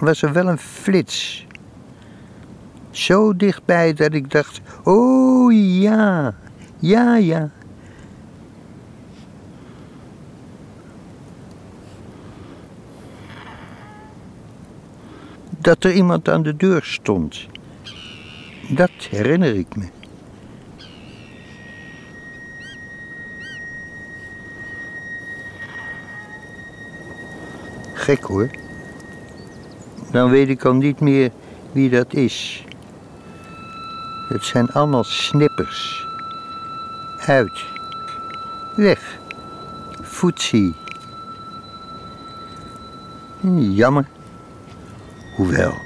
was 0.01 0.23
er 0.23 0.33
wel 0.33 0.49
een 0.49 0.59
flits. 0.59 1.47
Zo 2.91 3.37
dichtbij 3.37 3.95
dat 3.95 4.15
ik 4.15 4.31
dacht: 4.31 4.61
oh 4.85 5.53
ja, 5.81 6.35
ja, 6.79 7.17
ja. 7.17 7.51
dat 15.61 15.85
er 15.85 15.93
iemand 15.93 16.29
aan 16.29 16.43
de 16.43 16.57
deur 16.57 16.83
stond. 16.83 17.47
Dat 18.69 18.91
herinner 19.11 19.55
ik 19.55 19.77
me. 19.77 19.89
Gek 27.95 28.23
hoor. 28.23 28.51
Dan 30.11 30.31
weet 30.31 30.49
ik 30.49 30.65
al 30.65 30.75
niet 30.75 31.01
meer 31.01 31.31
wie 31.73 31.91
dat 31.91 32.15
is. 32.15 32.65
Het 34.29 34.45
zijn 34.45 34.73
allemaal 34.73 35.05
snippers. 35.05 36.07
Uit. 37.27 37.65
Weg. 38.77 39.19
Foetsie. 40.03 40.75
Jammer. 43.51 44.07
Hoewel, 45.41 45.85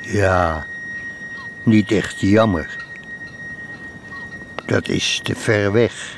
ja, 0.00 0.66
niet 1.62 1.90
echt 1.90 2.20
jammer. 2.20 2.76
Dat 4.66 4.88
is 4.88 5.20
te 5.22 5.34
ver 5.34 5.72
weg. 5.72 6.16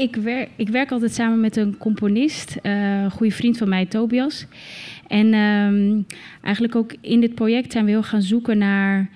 Ik, 0.00 0.16
werk, 0.16 0.48
ik 0.56 0.68
werk 0.68 0.90
altijd 0.90 1.12
samen 1.12 1.40
met 1.40 1.56
een 1.56 1.76
componist, 1.78 2.56
eh, 2.62 3.02
een 3.02 3.10
goede 3.10 3.34
vriend 3.34 3.58
van 3.58 3.68
mij, 3.68 3.86
Tobias. 3.86 4.46
En 5.06 5.34
ehm, 5.34 6.00
eigenlijk 6.42 6.76
ook 6.76 6.94
in 7.00 7.20
dit 7.20 7.34
project 7.34 7.72
zijn 7.72 7.84
we 7.84 7.90
heel 7.90 8.02
gaan 8.02 8.22
zoeken 8.22 8.58
naar 8.58 9.10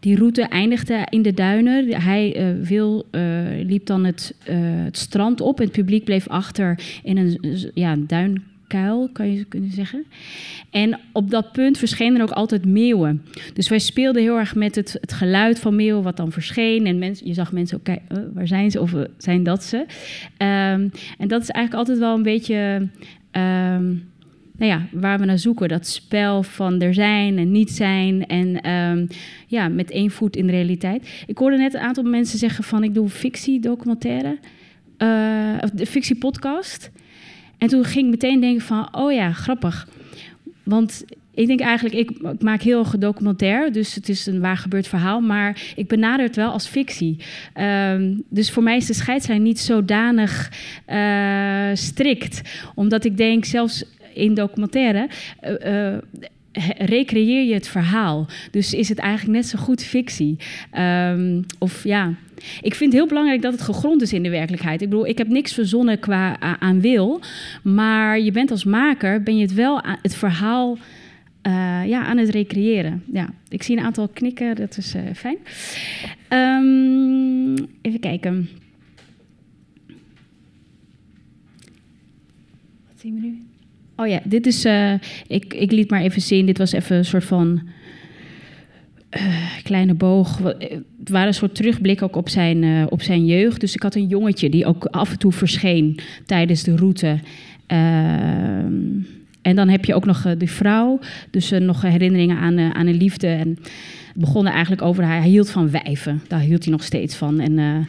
die 0.00 0.16
route 0.16 0.42
eindigde 0.42 1.06
in 1.08 1.22
de 1.22 1.34
duinen. 1.34 2.02
Hij 2.02 2.34
eh, 2.34 2.66
wil, 2.66 3.06
eh, 3.10 3.22
liep 3.62 3.86
dan 3.86 4.04
het, 4.04 4.34
het 4.84 4.98
strand 4.98 5.40
op. 5.40 5.58
Het 5.58 5.72
publiek 5.72 6.04
bleef 6.04 6.28
achter 6.28 6.78
in 7.02 7.16
een 7.16 7.38
ja, 7.74 7.92
een 7.92 8.42
duinkuil, 8.70 9.08
kan 9.12 9.32
je 9.32 9.44
kunnen 9.44 9.70
zeggen. 9.70 10.04
En 10.70 10.98
op 11.12 11.30
dat 11.30 11.52
punt 11.52 11.78
verschenen 11.78 12.16
er 12.16 12.22
ook 12.22 12.30
altijd 12.30 12.64
meeuwen. 12.64 13.22
Dus 13.54 13.68
wij 13.68 13.78
speelden 13.78 14.22
heel 14.22 14.38
erg 14.38 14.54
met 14.54 14.74
het, 14.74 14.96
het 15.00 15.12
geluid 15.12 15.58
van 15.58 15.76
meeuwen 15.76 16.02
wat 16.02 16.16
dan 16.16 16.32
verscheen. 16.32 16.86
En 16.86 16.98
mensen, 16.98 17.26
je 17.26 17.34
zag 17.34 17.52
mensen 17.52 17.76
ook 17.76 17.84
kijken, 17.84 18.08
eh, 18.08 18.22
waar 18.34 18.46
zijn 18.46 18.70
ze 18.70 18.80
of 18.80 18.94
eh, 18.94 19.00
zijn 19.18 19.42
dat 19.42 19.64
ze? 19.64 19.86
Ehm, 20.36 20.88
en 21.18 21.28
dat 21.28 21.42
is 21.42 21.48
eigenlijk 21.50 21.74
altijd 21.74 21.98
wel 21.98 22.16
een 22.16 22.22
beetje... 22.22 22.88
ehm, 23.30 23.94
nou 24.56 24.72
ja, 24.72 24.86
waar 24.92 25.18
we 25.18 25.24
naar 25.24 25.38
zoeken. 25.38 25.68
Dat 25.68 25.86
spel 25.86 26.42
van 26.42 26.80
er 26.80 26.94
zijn 26.94 27.38
en 27.38 27.50
niet 27.50 27.70
zijn. 27.70 28.26
En 28.26 28.60
ehm, 28.60 29.06
ja, 29.46 29.68
met 29.68 29.90
één 29.90 30.10
voet 30.10 30.36
in 30.36 30.46
de 30.46 30.52
realiteit. 30.52 31.24
Ik 31.26 31.38
hoorde 31.38 31.56
net 31.56 31.74
een 31.74 31.80
aantal 31.80 32.04
mensen 32.04 32.38
zeggen 32.38 32.64
van 32.64 32.82
ik 32.84 32.94
doe 32.94 33.08
fictie 33.08 33.60
documentaire. 33.60 34.38
eh, 34.96 35.54
of 35.60 35.70
de 35.70 35.86
fictie 35.86 36.16
podcast. 36.16 36.90
En 37.60 37.68
toen 37.68 37.84
ging 37.84 38.04
ik 38.04 38.10
meteen 38.10 38.40
denken 38.40 38.66
van, 38.66 38.88
oh 38.92 39.12
ja, 39.12 39.32
grappig. 39.32 39.88
Want 40.62 41.04
ik 41.34 41.46
denk 41.46 41.60
eigenlijk, 41.60 41.94
ik, 41.94 42.40
maak 42.42 42.62
heel 42.62 42.78
erg 42.78 42.98
documentair, 42.98 43.72
dus 43.72 43.94
het 43.94 44.08
is 44.08 44.26
een 44.26 44.40
waar 44.40 44.56
gebeurd 44.56 44.88
verhaal, 44.88 45.20
maar 45.20 45.62
ik 45.76 45.88
benader 45.88 46.26
het 46.26 46.36
wel 46.36 46.50
als 46.50 46.66
fictie. 46.66 47.16
Ehm, 47.52 48.14
dus 48.28 48.50
voor 48.50 48.62
mij 48.62 48.76
is 48.76 48.86
de 48.86 48.94
scheidslijn 48.94 49.42
niet 49.42 49.58
zodanig 49.60 50.52
eh, 50.84 51.70
strikt, 51.74 52.40
omdat 52.74 53.04
ik 53.04 53.16
denk, 53.16 53.44
zelfs 53.44 53.84
in 54.14 54.34
documentaire, 54.34 55.08
he- 56.52 56.84
recreëer 56.84 57.44
je 57.44 57.54
het 57.54 57.68
verhaal. 57.68 58.26
Dus 58.50 58.74
is 58.74 58.88
het 58.88 58.98
eigenlijk 58.98 59.36
net 59.36 59.46
zo 59.46 59.58
goed 59.58 59.82
fictie. 59.84 60.36
Ehm, 60.70 61.42
of 61.58 61.84
ja, 61.84 62.14
ik 62.62 62.74
vind 62.74 62.92
het 62.92 63.00
heel 63.00 63.06
belangrijk 63.08 63.42
dat 63.42 63.52
het 63.52 63.62
gegrond 63.62 64.02
is 64.02 64.12
in 64.12 64.22
de 64.22 64.30
werkelijkheid. 64.30 64.82
Ik 64.82 64.88
bedoel, 64.88 65.06
ik 65.06 65.18
heb 65.18 65.28
niks 65.28 65.52
verzonnen 65.54 65.98
qua 65.98 66.36
a- 66.42 66.56
aan 66.60 66.80
wil, 66.80 67.20
maar 67.62 68.20
je 68.20 68.32
bent 68.32 68.50
als 68.50 68.64
maker, 68.64 69.22
ben 69.22 69.36
je 69.36 69.42
het 69.42 69.54
wel 69.54 69.80
het 70.02 70.14
verhaal 70.14 70.78
eh, 71.42 71.52
ja, 71.86 72.04
aan 72.04 72.16
het 72.18 72.28
recreëren. 72.28 73.02
Ja, 73.12 73.28
ik 73.48 73.62
zie 73.62 73.76
een 73.76 73.84
aantal 73.84 74.08
knikken, 74.08 74.56
dat 74.56 74.76
is 74.76 74.94
eh, 74.94 75.02
fijn. 75.14 75.36
Ehm, 76.28 77.66
even 77.82 78.00
kijken. 78.00 78.48
Wat 82.88 83.00
zien 83.00 83.14
we 83.14 83.20
nu? 83.20 83.42
Oh 83.96 84.06
ja, 84.06 84.20
dit 84.24 84.46
is. 84.46 84.64
eh, 84.64 84.92
ik, 85.26 85.54
ik 85.54 85.72
liet 85.72 85.90
maar 85.90 86.00
even 86.02 86.22
zien. 86.22 86.46
Dit 86.46 86.58
was 86.58 86.72
even 86.72 86.96
een 86.96 87.04
soort 87.04 87.24
van. 87.24 87.60
Eh, 89.10 89.34
kleine 89.62 89.94
boog. 89.94 90.40
Eh, 90.40 90.70
Het 90.98 91.08
waren 91.08 91.26
een 91.26 91.34
soort 91.34 91.54
terugblik 91.54 92.02
ook 92.02 92.16
op 92.16 92.28
zijn, 92.28 92.62
eh, 92.62 92.86
op 92.88 93.02
zijn 93.02 93.26
jeugd. 93.26 93.60
Dus 93.60 93.74
ik 93.74 93.82
had 93.82 93.94
een 93.94 94.06
jongetje 94.06 94.50
die 94.50 94.66
ook 94.66 94.84
af 94.84 95.10
en 95.10 95.18
toe 95.18 95.32
verscheen 95.32 95.98
tijdens 96.26 96.62
de 96.62 96.76
route. 96.76 97.18
Ehm, 97.66 98.72
en 99.42 99.56
dan 99.56 99.68
heb 99.68 99.84
je 99.84 99.94
ook 99.94 100.04
nog 100.04 100.34
de 100.38 100.46
vrouw. 100.46 100.98
Dus 101.30 101.50
nog 101.50 101.82
herinneringen 101.82 102.36
aan, 102.36 102.58
aan 102.58 102.86
een 102.86 102.96
liefde. 102.96 103.26
En 103.26 103.48
het 103.48 104.16
begon 104.16 104.46
er 104.46 104.52
eigenlijk 104.52 104.82
over. 104.82 105.06
Hij, 105.06 105.28
hield 105.28 105.50
van 105.50 105.70
wijven. 105.70 106.22
Daar 106.28 106.40
hield 106.40 106.64
hij 106.64 106.72
nog 106.72 106.82
steeds 106.82 107.14
van. 107.14 107.40
En 107.40 107.86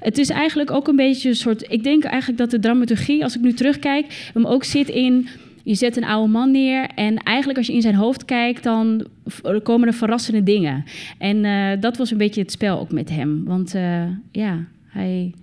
het 0.00 0.18
is 0.18 0.30
eigenlijk 0.30 0.70
ook 0.70 0.88
een 0.88 0.96
beetje 0.96 1.28
een 1.28 1.34
soort. 1.34 1.64
Ik 1.68 1.82
denk 1.84 2.04
eigenlijk 2.04 2.38
dat 2.38 2.50
de 2.50 2.58
dramaturgie, 2.58 3.22
als 3.22 3.36
ik 3.36 3.42
nu 3.42 3.52
terugkijk, 3.52 4.30
hem 4.34 4.46
ook 4.46 4.64
zit 4.64 4.88
in. 4.88 5.28
Je 5.68 5.74
zet 5.74 5.96
een 5.96 6.04
oude 6.04 6.32
man 6.32 6.50
neer 6.50 6.88
en 6.94 7.16
eigenlijk 7.16 7.58
als 7.58 7.66
je 7.66 7.72
in 7.72 7.80
zijn 7.80 7.94
hoofd 7.94 8.24
kijkt, 8.24 8.62
dan 8.62 9.06
komen 9.62 9.88
er 9.88 9.94
verrassende 9.94 10.42
dingen. 10.42 10.84
En 11.18 11.44
eh, 11.44 11.80
dat 11.80 11.96
was 11.96 12.10
een 12.10 12.18
beetje 12.18 12.40
het 12.40 12.50
spel 12.50 12.78
ook 12.78 12.92
met 12.92 13.10
hem. 13.10 13.44
Want 13.44 13.74
eh, 13.74 14.04
ja, 14.32 14.64
hij. 14.86 15.34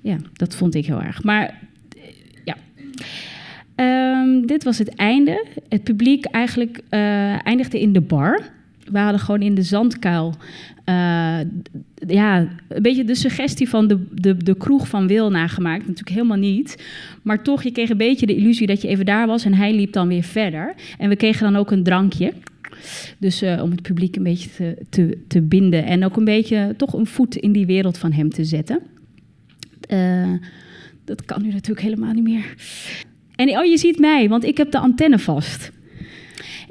Ja, 0.00 0.16
dat 0.32 0.54
vond 0.54 0.74
ik 0.74 0.86
heel 0.86 1.02
erg. 1.02 1.22
Maar 1.22 1.44
eh, 1.46 2.02
ja. 2.44 2.56
Ehm, 3.74 4.46
dit 4.46 4.64
was 4.64 4.78
het 4.78 4.94
einde. 4.94 5.46
Het 5.68 5.84
publiek 5.84 6.24
eigenlijk 6.24 6.82
eindigde 7.44 7.80
in 7.80 7.92
de 7.92 8.00
bar. 8.00 8.42
We 8.84 8.98
hadden 8.98 9.20
gewoon 9.20 9.42
in 9.42 9.54
de 9.54 9.62
zandkuil. 9.62 10.34
D- 11.40 12.12
ja, 12.12 12.48
een 12.68 12.82
beetje 12.82 13.04
de 13.04 13.14
suggestie 13.14 13.68
van 13.68 13.88
de, 13.88 14.06
de, 14.12 14.36
de 14.36 14.56
kroeg 14.56 14.88
van 14.88 15.06
Wil 15.06 15.30
nagemaakt. 15.30 15.80
Natuurlijk 15.86 16.16
helemaal 16.16 16.36
niet. 16.36 16.82
Maar 17.22 17.42
toch, 17.42 17.62
je 17.62 17.70
kreeg 17.70 17.90
een 17.90 17.96
beetje 17.96 18.26
de 18.26 18.36
illusie 18.36 18.66
dat 18.66 18.82
je 18.82 18.88
even 18.88 19.04
daar 19.04 19.26
was 19.26 19.44
en 19.44 19.54
hij 19.54 19.74
liep 19.74 19.92
dan 19.92 20.08
weer 20.08 20.22
verder. 20.22 20.74
En 20.98 21.08
we 21.08 21.16
kregen 21.16 21.52
dan 21.52 21.56
ook 21.56 21.70
een 21.70 21.82
drankje. 21.82 22.32
Dus 23.18 23.42
eh, 23.42 23.62
om 23.62 23.70
het 23.70 23.82
publiek 23.82 24.16
een 24.16 24.22
beetje 24.22 24.50
te, 24.50 24.76
te, 24.88 25.18
te 25.28 25.40
binden. 25.42 25.84
En 25.84 26.04
ook 26.04 26.16
een 26.16 26.24
beetje 26.24 26.74
toch 26.76 26.92
een 26.92 27.06
voet 27.06 27.36
in 27.36 27.52
die 27.52 27.66
wereld 27.66 27.98
van 27.98 28.12
hem 28.12 28.30
te 28.30 28.44
zetten. 28.44 28.80
Eh, 29.88 30.32
dat 31.04 31.24
kan 31.24 31.42
nu 31.42 31.52
natuurlijk 31.52 31.80
helemaal 31.80 32.12
niet 32.12 32.24
meer. 32.24 32.54
En 33.36 33.48
oh, 33.58 33.64
je 33.64 33.78
ziet 33.78 33.98
mij, 33.98 34.28
want 34.28 34.44
ik 34.44 34.56
heb 34.56 34.70
de 34.70 34.78
antenne 34.78 35.18
vast. 35.18 35.70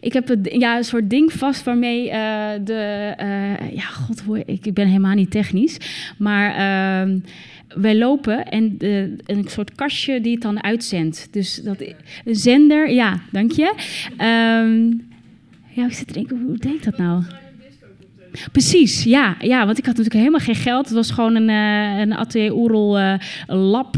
Ik 0.01 0.13
heb 0.13 0.27
het, 0.27 0.49
ja, 0.51 0.77
een 0.77 0.83
soort 0.83 1.09
ding 1.09 1.33
vast 1.33 1.63
waarmee 1.63 2.09
eh, 2.09 2.49
de. 2.63 3.13
eh, 3.17 3.75
ja, 3.75 3.81
god, 3.83 4.21
hoe- 4.21 4.43
ik, 4.45 4.65
ik 4.65 4.73
ben 4.73 4.87
helemaal 4.87 5.15
niet 5.15 5.31
technisch. 5.31 5.77
Maar 6.17 6.51
ehm, 6.55 7.19
wij 7.81 7.97
lopen 7.97 8.45
en 8.45 8.75
een 9.25 9.45
soort 9.47 9.75
kastje 9.75 10.21
die 10.21 10.33
het 10.33 10.41
dan 10.41 10.63
uitzendt. 10.63 11.27
Dus 11.31 11.55
dat, 11.55 11.81
een 12.25 12.35
zender, 12.35 12.89
ja, 12.91 13.19
dank 13.31 13.51
je. 13.51 13.73
Ehm, 14.17 14.87
ja, 15.71 15.85
ik 15.85 15.93
zit 15.93 16.07
te 16.07 16.13
denken, 16.13 16.41
hoe 16.45 16.57
deed 16.57 16.83
dat 16.83 16.97
nou? 16.97 17.23
Precies, 18.51 19.03
ja, 19.03 19.35
ja, 19.39 19.65
want 19.65 19.77
ik 19.77 19.85
had 19.85 19.97
natuurlijk 19.97 20.25
helemaal 20.25 20.45
geen 20.45 20.55
geld. 20.55 20.85
Het 20.85 20.95
was 20.95 21.11
gewoon 21.11 21.35
een, 21.35 21.49
eh, 21.49 21.99
een 21.99 22.13
atelier 22.13 22.53
Oerol 22.53 22.99
eh, 22.99 23.13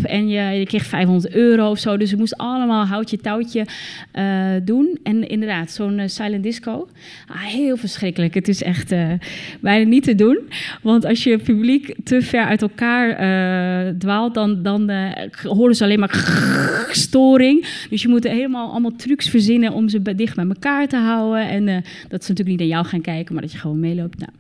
en 0.04 0.30
je, 0.30 0.66
kreeg 0.66 0.86
500 0.86 1.34
euro 1.34 1.70
of 1.70 1.80
zo. 1.80 1.98
Dus 1.98 2.10
je 2.10 2.18
moest 2.18 2.38
allemaal 2.38 2.86
houtje 2.86 3.18
touwtje 3.18 3.66
eh, 4.12 4.46
doen. 4.64 5.00
En 5.04 5.28
inderdaad, 5.28 5.72
zo'n 5.72 6.02
silent 6.06 6.44
disco. 6.44 6.88
Ah, 7.28 7.42
heel 7.42 7.78
verschrikkelijk. 7.78 8.34
Het 8.34 8.48
is 8.48 8.64
echt 8.64 8.94
bijna 9.60 9.90
niet 9.90 10.04
te 10.04 10.16
doen. 10.16 10.40
Want 10.82 11.06
als 11.06 11.24
je 11.24 11.38
publiek 11.38 11.96
te 12.04 12.22
ver 12.22 12.46
uit 12.46 12.62
elkaar 12.62 13.10
dwaalt, 13.98 14.34
dan, 14.34 14.64
dan 14.64 14.92
horen 15.44 15.76
ze 15.76 15.84
alleen 15.84 16.00
maar 16.00 16.88
storing. 16.92 17.66
Dus 17.90 18.02
je 18.02 18.08
moet 18.08 18.24
helemaal 18.24 18.72
allemaal 18.72 18.96
trucs 18.96 19.30
verzinnen 19.30 19.74
om 19.74 19.90
ze 19.90 20.16
dicht 20.16 20.36
bij 20.36 20.48
elkaar 20.48 20.88
te 20.88 20.98
houden. 20.98 21.50
En 21.50 21.66
dat 22.10 22.24
ze 22.24 22.32
natuurlijk 22.32 22.48
niet 22.48 22.60
naar 22.60 22.68
jou 22.68 22.86
gaan 22.86 23.02
kijken, 23.02 23.34
maar 23.34 23.44
dat 23.44 23.52
je 23.52 23.58
gewoon 23.58 23.80
meeloopt. 23.80 24.20
Nou, 24.20 24.31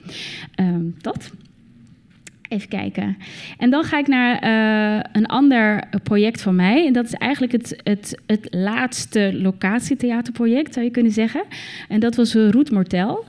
ehm, 0.55 0.86
dat. 1.01 1.31
Even 2.48 2.69
kijken. 2.69 3.17
En 3.57 3.69
dan 3.69 3.83
ga 3.83 3.98
ik 3.98 4.07
naar 4.07 4.39
eh, 4.39 5.10
een 5.13 5.25
ander 5.25 5.83
project 6.03 6.41
van 6.41 6.55
mij. 6.55 6.86
En 6.86 6.93
dat 6.93 7.05
is 7.05 7.13
eigenlijk 7.13 7.51
het, 7.51 7.81
het, 7.83 8.21
het 8.25 8.48
laatste 8.50 9.31
locatietheaterproject, 9.33 10.74
zou 10.74 10.86
je 10.86 10.91
kunnen 10.91 11.12
zeggen. 11.12 11.43
En 11.89 12.00
dat 12.00 12.15
was 12.15 12.36
uh, 12.36 12.50
Roet 12.50 12.71
Mortel. 12.71 13.25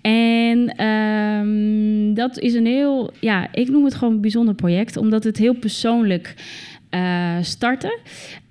En 0.00 0.74
ehm, 0.76 2.14
dat 2.14 2.38
is 2.38 2.54
een 2.54 2.66
heel, 2.66 3.12
ja, 3.20 3.48
ik 3.52 3.68
noem 3.68 3.84
het 3.84 3.94
gewoon 3.94 4.14
een 4.14 4.20
bijzonder 4.20 4.54
project, 4.54 4.96
omdat 4.96 5.24
het 5.24 5.36
heel 5.36 5.54
persoonlijk 5.54 6.34
uh, 6.90 7.36
starten. 7.40 7.98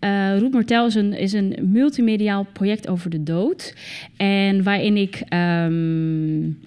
Uh, 0.04 0.39
Roet 0.39 0.51
Mortel 0.51 0.86
is 0.86 0.96
een, 0.96 1.13
is 1.13 1.34
een 1.34 1.56
multimediaal 1.62 2.46
project 2.54 2.88
over 2.88 3.10
de 3.10 3.24
dood. 3.24 3.75
En 4.18 4.63
waarin 4.63 4.98
ik 4.98 5.24
um, 5.34 6.60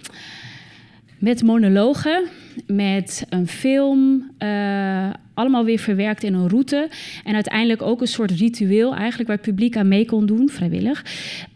met 1.23 1.43
monologen, 1.43 2.25
met 2.67 3.27
een 3.29 3.47
film, 3.47 4.31
uh, 4.39 5.11
allemaal 5.35 5.65
weer 5.65 5.79
verwerkt 5.79 6.23
in 6.23 6.35
een 6.35 6.49
route. 6.49 6.89
En 7.25 7.35
uiteindelijk 7.35 7.83
ook 7.83 8.01
een 8.01 8.07
soort 8.07 8.31
ritueel, 8.31 8.95
eigenlijk 8.95 9.29
waar 9.29 9.37
het 9.37 9.47
publiek 9.47 9.77
aan 9.77 9.89
mee 9.89 10.05
kon 10.05 10.27
doen, 10.27 10.49
vrijwillig. 10.49 11.05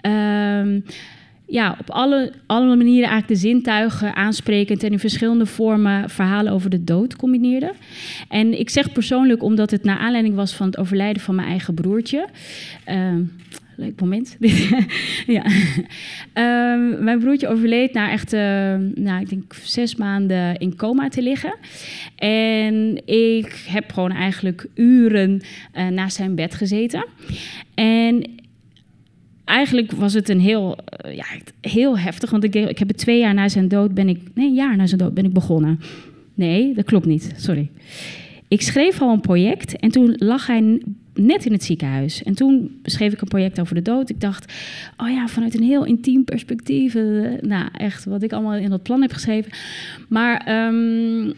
Um, 0.06 0.84
ja, 1.46 1.76
op 1.80 1.90
alle, 1.90 2.32
alle 2.46 2.76
manieren 2.76 3.08
eigenlijk 3.08 3.40
de 3.40 3.48
zintuigen 3.48 4.14
aansprekend 4.14 4.82
en 4.82 4.92
in 4.92 4.98
verschillende 4.98 5.46
vormen 5.46 6.10
verhalen 6.10 6.52
over 6.52 6.70
de 6.70 6.84
dood 6.84 7.16
combineerde. 7.16 7.72
En 8.28 8.58
ik 8.58 8.70
zeg 8.70 8.92
persoonlijk 8.92 9.42
omdat 9.42 9.70
het 9.70 9.84
naar 9.84 9.98
aanleiding 9.98 10.34
was 10.34 10.54
van 10.54 10.66
het 10.66 10.78
overlijden 10.78 11.22
van 11.22 11.34
mijn 11.34 11.48
eigen 11.48 11.74
broertje. 11.74 12.28
Uh, 12.88 13.12
leuk 13.76 14.00
moment. 14.00 14.36
ja. 15.36 15.44
Um, 16.34 17.04
mijn 17.04 17.18
broertje 17.18 17.48
overleed 17.48 17.92
na 17.92 18.10
echt, 18.10 18.32
uh, 18.32 18.40
nou, 18.94 19.20
ik 19.20 19.28
denk 19.28 19.54
zes 19.54 19.96
maanden 19.96 20.58
in 20.58 20.76
coma 20.76 21.08
te 21.08 21.22
liggen. 21.22 21.54
En 22.16 23.06
ik 23.06 23.64
heb 23.68 23.92
gewoon 23.92 24.12
eigenlijk 24.12 24.66
uren 24.74 25.40
uh, 25.76 25.88
naast 25.88 26.16
zijn 26.16 26.34
bed 26.34 26.54
gezeten. 26.54 27.06
En 27.74 28.24
eigenlijk 29.44 29.92
was 29.92 30.12
het 30.12 30.28
een 30.28 30.40
heel, 30.40 30.78
uh, 31.06 31.14
ja, 31.14 31.26
heel 31.60 31.98
heftig. 31.98 32.30
Want 32.30 32.44
ik, 32.44 32.54
ik 32.54 32.78
heb 32.78 32.88
het 32.88 32.98
twee 32.98 33.18
jaar 33.18 33.34
na 33.34 33.48
zijn 33.48 33.68
dood 33.68 33.94
ben 33.94 34.08
ik. 34.08 34.20
Nee, 34.34 34.46
een 34.46 34.54
jaar 34.54 34.76
na 34.76 34.86
zijn 34.86 35.00
dood 35.00 35.14
ben 35.14 35.24
ik 35.24 35.32
begonnen. 35.32 35.80
Nee, 36.34 36.74
dat 36.74 36.84
klopt 36.84 37.06
niet. 37.06 37.32
Sorry. 37.36 37.70
Ik 38.48 38.62
schreef 38.62 39.00
al 39.02 39.12
een 39.12 39.20
project 39.20 39.76
en 39.76 39.90
toen 39.90 40.14
lag 40.18 40.46
hij 40.46 40.80
net 41.16 41.44
in 41.44 41.52
het 41.52 41.64
ziekenhuis. 41.64 42.22
En 42.22 42.34
toen 42.34 42.80
schreef 42.82 43.12
ik 43.12 43.20
een 43.20 43.28
project 43.28 43.60
over 43.60 43.74
de 43.74 43.82
dood. 43.82 44.10
Ik 44.10 44.20
dacht, 44.20 44.52
oh 44.96 45.10
ja, 45.10 45.26
vanuit 45.26 45.54
een 45.54 45.62
heel 45.62 45.84
intiem 45.84 46.24
perspectief. 46.24 46.94
Uh, 46.94 47.40
nou, 47.40 47.68
echt 47.72 48.04
wat 48.04 48.22
ik 48.22 48.32
allemaal 48.32 48.54
in 48.54 48.70
dat 48.70 48.82
plan 48.82 49.02
heb 49.02 49.12
geschreven. 49.12 49.52
Maar 50.08 50.66
um, 50.66 51.34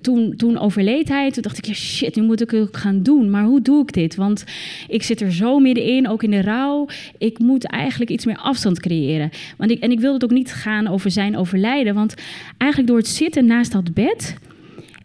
toen, 0.00 0.36
toen 0.36 0.58
overleed 0.58 1.08
hij. 1.08 1.30
Toen 1.30 1.42
dacht 1.42 1.58
ik, 1.58 1.64
ja 1.64 1.72
shit, 1.72 2.16
nu 2.16 2.22
moet 2.22 2.40
ik 2.40 2.50
het 2.50 2.76
gaan 2.76 3.02
doen. 3.02 3.30
Maar 3.30 3.44
hoe 3.44 3.62
doe 3.62 3.82
ik 3.82 3.92
dit? 3.92 4.14
Want 4.14 4.44
ik 4.88 5.02
zit 5.02 5.20
er 5.20 5.32
zo 5.32 5.58
middenin, 5.58 6.08
ook 6.08 6.22
in 6.22 6.30
de 6.30 6.40
rouw. 6.40 6.88
Ik 7.18 7.38
moet 7.38 7.64
eigenlijk 7.64 8.10
iets 8.10 8.24
meer 8.24 8.38
afstand 8.38 8.80
creëren. 8.80 9.30
Want 9.56 9.70
ik, 9.70 9.80
en 9.80 9.90
ik 9.90 10.00
wilde 10.00 10.14
het 10.14 10.24
ook 10.24 10.38
niet 10.38 10.52
gaan 10.52 10.86
over 10.86 11.10
zijn 11.10 11.36
overlijden. 11.36 11.94
Want 11.94 12.14
eigenlijk 12.58 12.90
door 12.90 13.00
het 13.00 13.08
zitten 13.08 13.46
naast 13.46 13.72
dat 13.72 13.94
bed... 13.94 14.36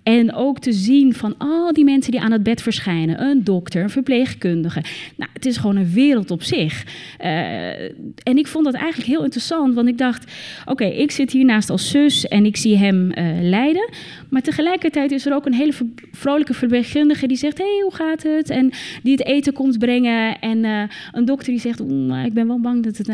En 0.05 0.33
ook 0.33 0.59
te 0.59 0.73
zien 0.73 1.13
van 1.13 1.35
al 1.37 1.73
die 1.73 1.83
mensen 1.83 2.11
die 2.11 2.21
aan 2.21 2.31
het 2.31 2.43
bed 2.43 2.61
verschijnen. 2.61 3.21
Een 3.21 3.43
dokter, 3.43 3.83
een 3.83 3.89
verpleegkundige. 3.89 4.83
Nou, 5.17 5.29
het 5.33 5.45
is 5.45 5.57
gewoon 5.57 5.75
een 5.75 5.91
wereld 5.93 6.31
op 6.31 6.43
zich. 6.43 6.83
Uh, 7.21 7.83
en 8.23 8.37
ik 8.37 8.47
vond 8.47 8.65
dat 8.65 8.73
eigenlijk 8.73 9.07
heel 9.07 9.23
interessant. 9.23 9.73
Want 9.73 9.87
ik 9.87 9.97
dacht, 9.97 10.31
oké, 10.65 10.85
ik 10.85 11.11
zit 11.11 11.31
hier 11.31 11.45
naast 11.45 11.69
als 11.69 11.89
zus 11.89 12.27
en 12.27 12.45
ik 12.45 12.57
zie 12.57 12.77
hem 12.77 13.11
uh, 13.11 13.25
lijden. 13.41 13.89
Maar 14.29 14.41
tegelijkertijd 14.41 15.11
is 15.11 15.25
er 15.25 15.33
ook 15.33 15.45
een 15.45 15.53
hele 15.53 15.73
vrolijke 16.11 16.53
verpleegkundige 16.53 17.27
die 17.27 17.37
zegt... 17.37 17.57
hé, 17.57 17.63
hey, 17.63 17.81
hoe 17.81 17.95
gaat 17.95 18.23
het? 18.23 18.49
En 18.49 18.71
die 19.03 19.11
het 19.11 19.25
eten 19.25 19.53
komt 19.53 19.79
brengen. 19.79 20.39
En 20.39 20.63
uh, 20.63 20.81
een 21.11 21.25
dokter 21.25 21.51
die 21.51 21.61
zegt, 21.61 21.79
ik 22.25 22.33
ben 22.33 22.47
wel 22.47 22.59
bang 22.59 22.83
dat 22.83 22.97
het... 22.97 23.09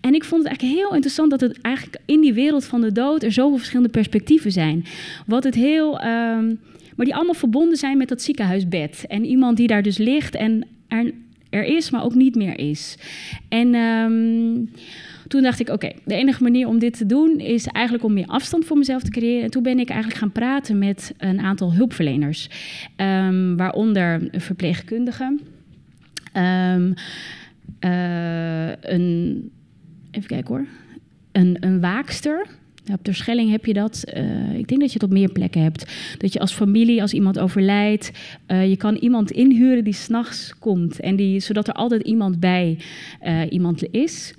En 0.00 0.14
ik 0.14 0.24
vond 0.24 0.42
het 0.42 0.50
eigenlijk 0.50 0.80
heel 0.80 0.92
interessant 0.92 1.30
dat 1.30 1.40
het 1.40 1.60
eigenlijk 1.60 1.96
in 2.06 2.20
die 2.20 2.34
wereld 2.34 2.64
van 2.64 2.80
de 2.80 2.92
dood... 2.92 3.22
er 3.22 3.32
zoveel 3.32 3.56
verschillende 3.56 3.92
perspectieven 3.92 4.52
zijn. 4.52 4.84
Wat 5.26 5.44
het 5.44 5.54
heel... 5.54 6.00
Um, 6.34 6.60
maar 6.96 7.06
die 7.06 7.14
allemaal 7.14 7.34
verbonden 7.34 7.76
zijn 7.76 7.98
met 7.98 8.08
dat 8.08 8.22
ziekenhuisbed. 8.22 9.04
En 9.08 9.24
iemand 9.24 9.56
die 9.56 9.66
daar 9.66 9.82
dus 9.82 9.98
ligt 9.98 10.34
en 10.34 10.66
er, 10.88 11.12
er 11.50 11.64
is, 11.64 11.90
maar 11.90 12.04
ook 12.04 12.14
niet 12.14 12.34
meer 12.34 12.58
is. 12.58 12.98
En 13.48 13.74
um, 13.74 14.70
toen 15.28 15.42
dacht 15.42 15.60
ik, 15.60 15.68
oké, 15.68 15.92
de 16.04 16.14
enige 16.14 16.42
manier 16.42 16.68
om 16.68 16.78
dit 16.78 16.98
te 16.98 17.06
doen 17.06 17.38
is 17.38 17.66
eigenlijk 17.66 18.04
om 18.04 18.12
meer 18.12 18.26
afstand 18.26 18.64
voor 18.64 18.78
mezelf 18.78 19.02
te 19.02 19.10
creëren. 19.10 19.44
En 19.44 19.50
toen 19.50 19.62
ben 19.62 19.78
ik 19.78 19.88
eigenlijk 19.88 20.20
gaan 20.20 20.32
praten 20.32 20.78
met 20.78 21.14
een 21.18 21.40
aantal 21.40 21.74
hulpverleners, 21.74 22.48
um, 22.96 23.56
waaronder 23.56 24.28
een 24.30 24.40
verpleegkundige, 24.40 25.38
uh, 26.36 26.74
een, 28.80 29.50
even 30.10 30.28
kijken 30.28 30.54
hoor, 30.54 30.66
een, 31.32 31.56
een 31.60 31.80
waakster. 31.80 32.46
Op 32.92 33.02
Terschelling 33.02 33.50
heb 33.50 33.66
je 33.66 33.72
dat. 33.72 34.04
Uh, 34.16 34.58
ik 34.58 34.68
denk 34.68 34.80
dat 34.80 34.92
je 34.92 34.98
het 34.98 35.02
op 35.02 35.10
meer 35.10 35.32
plekken 35.32 35.62
hebt. 35.62 35.92
Dat 36.18 36.32
je 36.32 36.38
als 36.38 36.52
familie, 36.52 37.02
als 37.02 37.12
iemand 37.12 37.38
overlijdt, 37.38 38.10
uh, 38.48 38.68
je 38.68 38.76
kan 38.76 38.94
iemand 38.94 39.30
inhuren 39.30 39.84
die 39.84 39.92
s'nachts 39.92 40.54
komt. 40.58 41.00
En 41.00 41.16
die, 41.16 41.40
zodat 41.40 41.68
er 41.68 41.74
altijd 41.74 42.02
iemand 42.02 42.40
bij 42.40 42.78
uh, 43.24 43.40
iemand 43.50 43.92
is. 43.92 44.34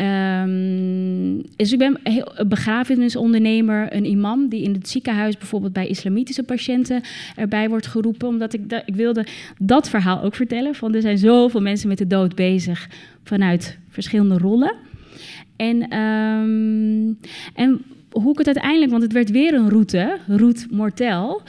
Um, 0.00 1.42
dus 1.56 1.72
ik 1.72 1.78
ben 1.78 1.98
een 2.02 2.48
begrafenisondernemer, 2.48 3.94
een 3.94 4.04
imam 4.04 4.48
die 4.48 4.62
in 4.62 4.72
het 4.72 4.88
ziekenhuis 4.88 5.38
bijvoorbeeld 5.38 5.72
bij 5.72 5.86
islamitische 5.86 6.42
patiënten 6.42 7.02
erbij 7.36 7.68
wordt 7.68 7.86
geroepen. 7.86 8.28
Omdat 8.28 8.52
ik, 8.52 8.82
ik 8.84 8.94
wilde 8.94 9.26
dat 9.58 9.88
verhaal 9.88 10.22
ook 10.22 10.34
vertellen. 10.34 10.74
Van 10.74 10.94
er 10.94 11.00
zijn 11.00 11.18
zoveel 11.18 11.60
mensen 11.60 11.88
met 11.88 11.98
de 11.98 12.06
dood 12.06 12.34
bezig 12.34 12.88
vanuit 13.24 13.78
verschillende 13.88 14.38
rollen. 14.38 14.74
En, 15.56 15.98
um, 15.98 17.18
en 17.54 17.82
hoe 18.10 18.32
ik 18.32 18.38
het 18.38 18.46
uiteindelijk, 18.46 18.90
want 18.90 19.02
het 19.02 19.12
werd 19.12 19.30
weer 19.30 19.54
een 19.54 19.68
route, 19.68 20.18
route 20.26 20.66
mortel, 20.70 21.42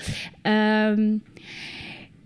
um, 0.44 1.24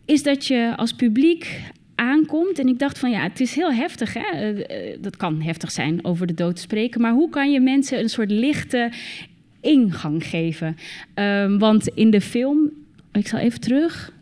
is 0.05 0.23
dat 0.23 0.45
je 0.45 0.73
als 0.75 0.93
publiek 0.93 1.61
aankomt. 1.95 2.59
En 2.59 2.67
ik 2.67 2.79
dacht 2.79 2.99
van 2.99 3.09
ja, 3.09 3.21
het 3.21 3.39
is 3.39 3.55
heel 3.55 3.73
heftig. 3.73 4.13
Hè? 4.13 4.53
Dat 4.99 5.17
kan 5.17 5.41
heftig 5.41 5.71
zijn 5.71 6.05
over 6.05 6.27
de 6.27 6.33
dood 6.33 6.55
te 6.55 6.61
spreken. 6.61 7.01
Maar 7.01 7.13
hoe 7.13 7.29
kan 7.29 7.51
je 7.51 7.59
mensen 7.59 7.99
een 7.99 8.09
soort 8.09 8.31
lichte 8.31 8.91
ingang 9.61 10.25
geven? 10.25 10.77
Um, 11.15 11.59
want 11.59 11.87
in 11.87 12.09
de 12.09 12.21
film, 12.21 12.69
ik 13.11 13.27
zal 13.27 13.39
even 13.39 13.59
terug. 13.59 14.13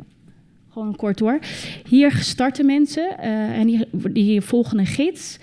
Gewoon 0.70 0.96
kort 0.96 1.20
hoor. 1.20 1.40
Hier 1.88 2.12
starten 2.12 2.66
mensen 2.66 3.16
uh, 3.20 3.58
en 3.58 3.68
die, 3.68 3.88
die 4.12 4.42
volgen 4.42 4.80
een 4.80 4.86
gids. 4.86 5.38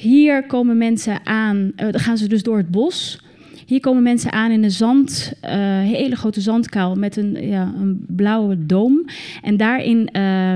Hier 0.00 0.46
komen 0.46 0.78
mensen 0.78 1.26
aan, 1.26 1.56
uh, 1.56 1.70
dan 1.76 2.00
gaan 2.00 2.18
ze 2.18 2.28
dus 2.28 2.42
door 2.42 2.56
het 2.56 2.70
bos. 2.70 3.22
Hier 3.66 3.80
komen 3.80 4.02
mensen 4.02 4.32
aan 4.32 4.50
in 4.50 4.64
een 4.64 4.70
zand, 4.70 5.32
uh, 5.44 5.50
hele 5.80 6.16
grote 6.16 6.40
zandkuil 6.40 6.94
met 6.94 7.16
een, 7.16 7.48
ja, 7.48 7.72
een 7.76 8.04
blauwe 8.08 8.66
doom. 8.66 9.04
En 9.42 9.56
daarin 9.56 10.08
uh, 10.12 10.54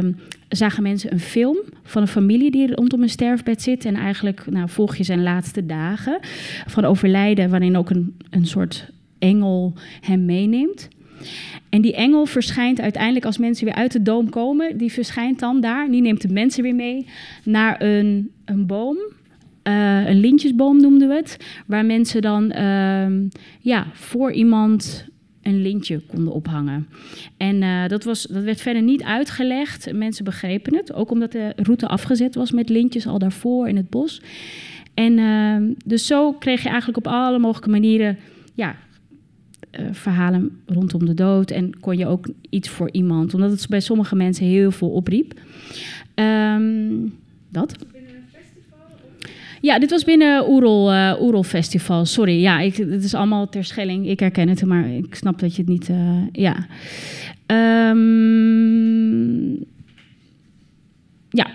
zagen 0.48 0.82
mensen 0.82 1.12
een 1.12 1.20
film 1.20 1.56
van 1.82 2.02
een 2.02 2.08
familie 2.08 2.50
die 2.50 2.74
rondom 2.74 3.02
een 3.02 3.08
sterfbed 3.08 3.62
zit. 3.62 3.84
En 3.84 3.94
eigenlijk 3.94 4.46
nou, 4.50 4.68
volg 4.68 4.96
je 4.96 5.04
zijn 5.04 5.22
laatste 5.22 5.66
dagen 5.66 6.18
van 6.66 6.84
overlijden, 6.84 7.50
waarin 7.50 7.76
ook 7.76 7.90
een, 7.90 8.16
een 8.30 8.46
soort 8.46 8.90
engel 9.18 9.72
hem 10.00 10.24
meeneemt. 10.24 10.88
En 11.68 11.80
die 11.80 11.94
engel 11.94 12.26
verschijnt 12.26 12.80
uiteindelijk 12.80 13.24
als 13.24 13.38
mensen 13.38 13.64
weer 13.64 13.74
uit 13.74 13.92
de 13.92 14.02
doom 14.02 14.30
komen. 14.30 14.76
Die 14.76 14.92
verschijnt 14.92 15.38
dan 15.38 15.60
daar, 15.60 15.90
die 15.90 16.02
neemt 16.02 16.22
de 16.22 16.32
mensen 16.32 16.62
weer 16.62 16.74
mee 16.74 17.06
naar 17.44 17.82
een, 17.82 18.30
een 18.44 18.66
boom. 18.66 18.96
Uh, 19.68 20.08
een 20.08 20.20
lintjesboom 20.20 20.80
noemden 20.80 21.08
we 21.08 21.14
het. 21.14 21.36
Waar 21.66 21.84
mensen 21.84 22.22
dan 22.22 22.52
uh, 22.56 23.06
ja, 23.60 23.86
voor 23.92 24.32
iemand 24.32 25.08
een 25.42 25.62
lintje 25.62 26.00
konden 26.06 26.32
ophangen. 26.32 26.86
En 27.36 27.62
uh, 27.62 27.88
dat, 27.88 28.04
was, 28.04 28.22
dat 28.22 28.42
werd 28.42 28.60
verder 28.60 28.82
niet 28.82 29.02
uitgelegd. 29.02 29.92
Mensen 29.92 30.24
begrepen 30.24 30.74
het. 30.74 30.92
Ook 30.92 31.10
omdat 31.10 31.32
de 31.32 31.52
route 31.56 31.88
afgezet 31.88 32.34
was 32.34 32.52
met 32.52 32.68
lintjes 32.68 33.06
al 33.06 33.18
daarvoor 33.18 33.68
in 33.68 33.76
het 33.76 33.90
bos. 33.90 34.22
En 34.94 35.18
uh, 35.18 35.74
dus 35.84 36.06
zo 36.06 36.32
kreeg 36.32 36.62
je 36.62 36.68
eigenlijk 36.68 36.98
op 36.98 37.12
alle 37.12 37.38
mogelijke 37.38 37.70
manieren 37.70 38.18
ja, 38.54 38.76
uh, 39.80 39.86
verhalen 39.90 40.60
rondom 40.66 41.06
de 41.06 41.14
dood. 41.14 41.50
En 41.50 41.80
kon 41.80 41.98
je 41.98 42.06
ook 42.06 42.28
iets 42.50 42.68
voor 42.68 42.88
iemand. 42.92 43.34
Omdat 43.34 43.50
het 43.50 43.68
bij 43.68 43.80
sommige 43.80 44.16
mensen 44.16 44.46
heel 44.46 44.70
veel 44.70 44.90
opriep. 44.90 45.40
Um, 46.14 47.14
dat. 47.48 47.76
Ja, 49.64 49.78
dit 49.78 49.90
was 49.90 50.04
binnen 50.04 50.50
Oerol, 50.50 50.92
uh, 50.92 51.42
Festival. 51.42 52.04
Sorry, 52.04 52.40
ja, 52.40 52.60
ik, 52.60 52.76
het 52.76 53.04
is 53.04 53.14
allemaal 53.14 53.48
ter 53.48 53.64
schelling. 53.64 54.08
Ik 54.08 54.20
herken 54.20 54.48
het, 54.48 54.64
maar 54.64 54.88
ik 54.88 55.14
snap 55.14 55.38
dat 55.38 55.56
je 55.56 55.62
het 55.62 55.70
niet... 55.70 55.88
Uh, 55.88 56.22
ja. 56.32 56.66
Um, 57.90 59.64
ja, 61.30 61.46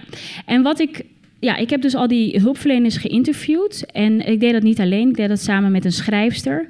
en 0.46 0.62
wat 0.62 0.80
ik... 0.80 1.06
Ja, 1.40 1.56
ik 1.56 1.70
heb 1.70 1.82
dus 1.82 1.96
al 1.96 2.08
die 2.08 2.40
hulpverleners 2.40 2.98
geïnterviewd. 2.98 3.86
En 3.92 4.28
ik 4.28 4.40
deed 4.40 4.54
dat 4.54 4.64
niet 4.64 4.80
alleen. 4.80 5.10
Ik 5.10 5.16
deed 5.16 5.30
dat 5.30 5.40
samen 5.40 5.72
met 5.72 5.86
een 5.86 5.92
schrijfster. 5.92 6.66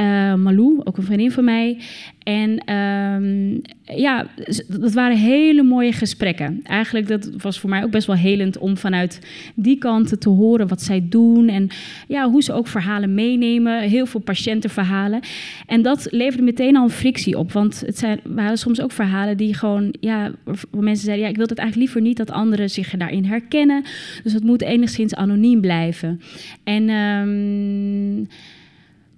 Uh, 0.00 0.34
Malou, 0.34 0.80
ook 0.84 0.96
een 0.96 1.04
vriendin 1.04 1.32
van 1.32 1.44
mij. 1.44 1.78
En 2.24 2.58
ehm, 2.58 3.58
ja, 3.98 4.26
dat 4.68 4.92
waren 4.92 5.16
hele 5.16 5.62
mooie 5.62 5.92
gesprekken. 5.92 6.60
Eigenlijk 6.62 7.08
dat 7.08 7.30
was 7.38 7.60
voor 7.60 7.70
mij 7.70 7.84
ook 7.84 7.90
best 7.90 8.06
wel 8.06 8.16
helend 8.16 8.58
om 8.58 8.76
vanuit 8.76 9.20
die 9.54 9.78
kanten 9.78 10.18
te 10.18 10.28
horen 10.28 10.68
wat 10.68 10.82
zij 10.82 11.06
doen 11.08 11.48
en 11.48 11.68
ja, 12.08 12.30
hoe 12.30 12.42
ze 12.42 12.52
ook 12.52 12.66
verhalen 12.66 13.14
meenemen. 13.14 13.80
Heel 13.80 14.06
veel 14.06 14.20
patiëntenverhalen. 14.20 15.20
En 15.66 15.82
dat 15.82 16.06
leverde 16.10 16.42
meteen 16.42 16.76
al 16.76 16.84
een 16.84 16.90
frictie 16.90 17.38
op, 17.38 17.52
want 17.52 17.82
het 17.86 17.98
zijn, 17.98 18.20
waren 18.24 18.58
soms 18.58 18.80
ook 18.80 18.92
verhalen 18.92 19.36
die 19.36 19.54
gewoon, 19.54 19.94
ja, 20.00 20.30
waar 20.44 20.82
mensen 20.82 21.04
zeiden, 21.04 21.24
ja, 21.24 21.30
ik 21.30 21.36
wil 21.36 21.46
het 21.46 21.58
eigenlijk 21.58 21.92
liever 21.92 22.08
niet 22.08 22.16
dat 22.16 22.36
anderen 22.36 22.70
zich 22.70 22.90
daarin 22.96 23.24
herkennen. 23.24 23.84
Dus 24.22 24.32
het 24.32 24.44
moet 24.44 24.62
enigszins 24.62 25.14
anoniem 25.14 25.60
blijven. 25.60 26.20
En 26.64 26.90
um, 26.90 28.28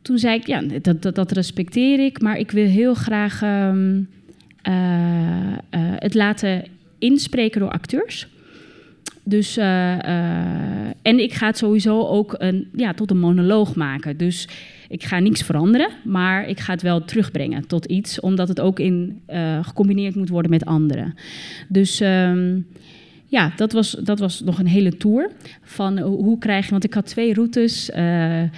toen 0.06 0.18
zei 0.18 0.34
ik, 0.34 0.46
ja, 0.46 0.62
dat, 0.82 1.14
dat, 1.14 1.32
respecteer 1.32 2.04
ik, 2.04 2.20
maar 2.20 2.38
ik 2.38 2.50
wil 2.50 2.66
heel 2.66 2.94
graag 2.94 3.42
um, 3.42 4.08
uh, 4.68 4.72
uh, 4.72 5.56
het 5.70 6.14
laten 6.14 6.64
inspreken 6.98 7.60
door 7.60 7.70
acteurs. 7.70 8.28
Dus, 9.22 9.58
uh, 9.58 10.06
en 11.02 11.18
ik 11.18 11.32
ga 11.32 11.46
het 11.46 11.58
sowieso 11.58 12.06
ook 12.06 12.34
een, 12.38 12.68
ja, 12.76 12.94
tot 12.94 13.10
een 13.10 13.18
monoloog 13.18 13.74
maken. 13.74 14.16
Dus 14.16 14.48
ik 14.88 15.04
ga 15.04 15.18
niks 15.18 15.42
veranderen, 15.42 15.90
maar 16.04 16.48
ik 16.48 16.60
ga 16.60 16.72
het 16.72 16.82
wel 16.82 17.04
terugbrengen 17.04 17.66
tot 17.66 17.84
iets, 17.84 18.20
omdat 18.20 18.48
het 18.48 18.60
ook 18.60 18.78
in, 18.78 19.20
gecombineerd 19.62 20.14
moet 20.14 20.28
worden 20.28 20.50
met 20.50 20.64
anderen. 20.64 21.14
Dus. 21.68 22.00
Um, 22.00 22.66
ja, 23.28 23.52
dat 23.56 23.72
was, 23.72 23.90
dat 23.90 24.18
was 24.18 24.40
nog 24.40 24.58
een 24.58 24.66
hele 24.66 24.96
tour. 24.96 25.30
Van 25.62 25.98
hoe 25.98 26.38
krijg 26.38 26.64
je, 26.64 26.70
want 26.70 26.84
ik 26.84 26.94
had 26.94 27.06
twee 27.06 27.34
routes. 27.34 27.90
Uh, 27.90 28.42
uh, 28.42 28.48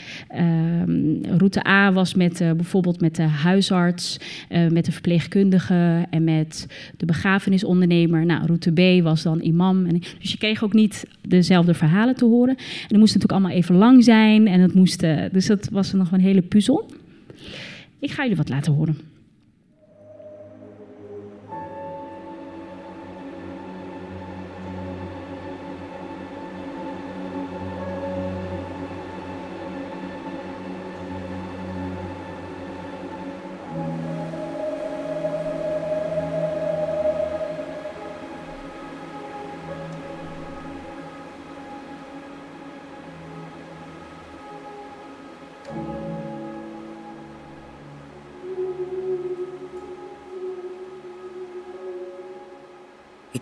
route 1.36 1.66
A 1.66 1.92
was 1.92 2.14
met 2.14 2.40
uh, 2.40 2.52
bijvoorbeeld 2.52 3.00
met 3.00 3.16
de 3.16 3.22
huisarts, 3.22 4.18
met 4.70 4.84
de 4.84 4.92
verpleegkundige 4.92 6.06
en 6.10 6.24
met 6.24 6.66
de 6.96 7.06
begrafenisondernemer. 7.06 8.26
Nou, 8.26 8.46
route 8.46 8.72
B 8.72 9.02
was 9.02 9.22
dan 9.22 9.40
imam. 9.40 9.86
En, 9.86 9.98
dus 9.98 10.32
je 10.32 10.38
kreeg 10.38 10.64
ook 10.64 10.72
niet 10.72 11.04
dezelfde 11.28 11.74
verhalen 11.74 12.16
te 12.16 12.24
horen. 12.24 12.56
En 12.56 12.88
die 12.88 12.98
moesten 12.98 13.20
natuurlijk 13.20 13.32
allemaal 13.32 13.62
even 13.62 13.74
lang 13.74 14.04
zijn. 14.04 14.46
En 14.46 14.60
het 14.60 14.74
moest, 14.74 15.00
dus 15.32 15.46
dat 15.46 15.68
was 15.72 15.92
nog 15.92 16.12
een 16.12 16.20
hele 16.20 16.42
puzzel. 16.42 16.90
Ik 17.98 18.10
ga 18.10 18.22
jullie 18.22 18.36
wat 18.36 18.48
laten 18.48 18.72
horen. 18.72 19.17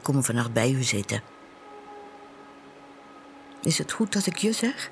Kom 0.07 0.25
vannacht 0.25 0.53
bij 0.53 0.71
u 0.71 0.83
zitten. 0.83 1.23
Is 3.63 3.79
het 3.79 3.93
goed 3.93 4.13
dat 4.13 4.27
ik 4.27 4.37
je 4.37 4.53
zeg? 4.53 4.91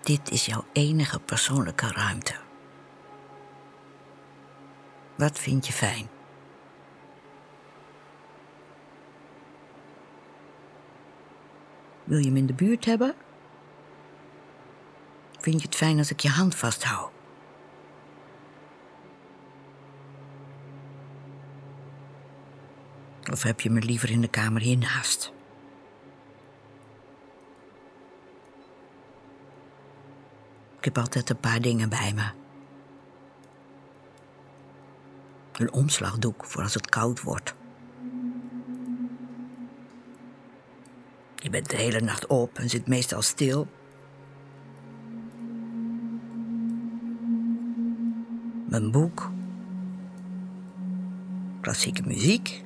Dit 0.00 0.30
is 0.30 0.46
jouw 0.46 0.64
enige 0.72 1.20
persoonlijke 1.20 1.86
ruimte. 1.86 2.34
Wat 5.14 5.38
vind 5.38 5.66
je 5.66 5.72
fijn? 5.72 6.08
Wil 12.04 12.18
je 12.18 12.26
hem 12.26 12.36
in 12.36 12.46
de 12.46 12.54
buurt 12.54 12.84
hebben? 12.84 13.14
Vind 15.40 15.60
je 15.60 15.66
het 15.66 15.76
fijn 15.76 15.98
als 15.98 16.10
ik 16.10 16.20
je 16.20 16.28
hand 16.28 16.54
vasthoud? 16.54 17.21
Of 23.32 23.42
heb 23.42 23.60
je 23.60 23.70
me 23.70 23.80
liever 23.80 24.10
in 24.10 24.20
de 24.20 24.28
kamer 24.28 24.60
hiernaast? 24.60 25.32
Ik 30.78 30.84
heb 30.84 30.98
altijd 30.98 31.30
een 31.30 31.40
paar 31.40 31.60
dingen 31.60 31.88
bij 31.88 32.12
me. 32.14 32.30
Een 35.52 35.72
omslagdoek 35.72 36.44
voor 36.44 36.62
als 36.62 36.74
het 36.74 36.88
koud 36.88 37.22
wordt. 37.22 37.54
Je 41.36 41.50
bent 41.50 41.70
de 41.70 41.76
hele 41.76 42.00
nacht 42.00 42.26
op 42.26 42.58
en 42.58 42.70
zit 42.70 42.86
meestal 42.86 43.22
stil. 43.22 43.68
Mijn 48.68 48.90
boek. 48.90 49.30
Klassieke 51.60 52.02
muziek. 52.02 52.62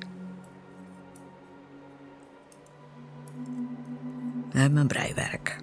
En 4.57 4.73
mijn 4.73 4.87
breiwerk. 4.87 5.57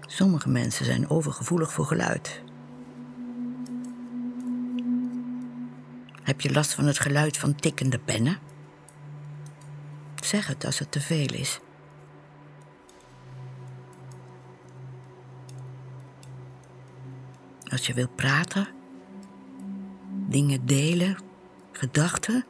Sommige 0.00 0.48
mensen 0.48 0.84
zijn 0.84 1.10
overgevoelig 1.10 1.72
voor 1.72 1.84
geluid. 1.84 2.42
Heb 6.22 6.40
je 6.40 6.52
last 6.52 6.74
van 6.74 6.86
het 6.86 6.98
geluid 6.98 7.38
van 7.38 7.54
tikkende 7.54 7.98
pennen? 7.98 8.38
Zeg 10.14 10.46
het 10.46 10.64
als 10.64 10.78
het 10.78 10.92
te 10.92 11.00
veel 11.00 11.32
is. 11.32 11.60
Als 17.68 17.86
je 17.86 17.94
wilt 17.94 18.16
praten, 18.16 18.79
dingen 20.30 20.66
delen, 20.66 21.16
gedachten. 21.72 22.44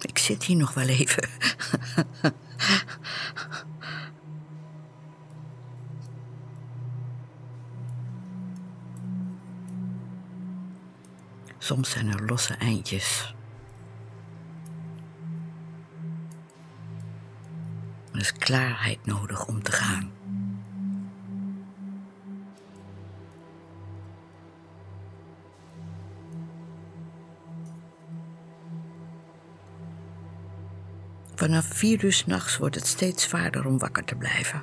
Ik 0.00 0.18
zit 0.18 0.44
hier 0.44 0.56
nog 0.56 0.74
wel 0.74 0.88
even. 0.88 1.28
Soms 11.58 11.90
zijn 11.90 12.08
er 12.08 12.24
losse 12.24 12.54
eindjes. 12.54 13.34
Er 18.12 18.20
is 18.20 18.32
klaarheid 18.32 19.06
nodig 19.06 19.46
om 19.46 19.62
te 19.62 19.72
gaan. 19.72 20.21
Vanaf 31.34 31.64
vier 31.64 32.04
uur 32.04 32.12
s'nachts 32.12 32.58
wordt 32.58 32.74
het 32.74 32.86
steeds 32.86 33.22
zwaarder 33.22 33.66
om 33.66 33.78
wakker 33.78 34.04
te 34.04 34.14
blijven. 34.14 34.62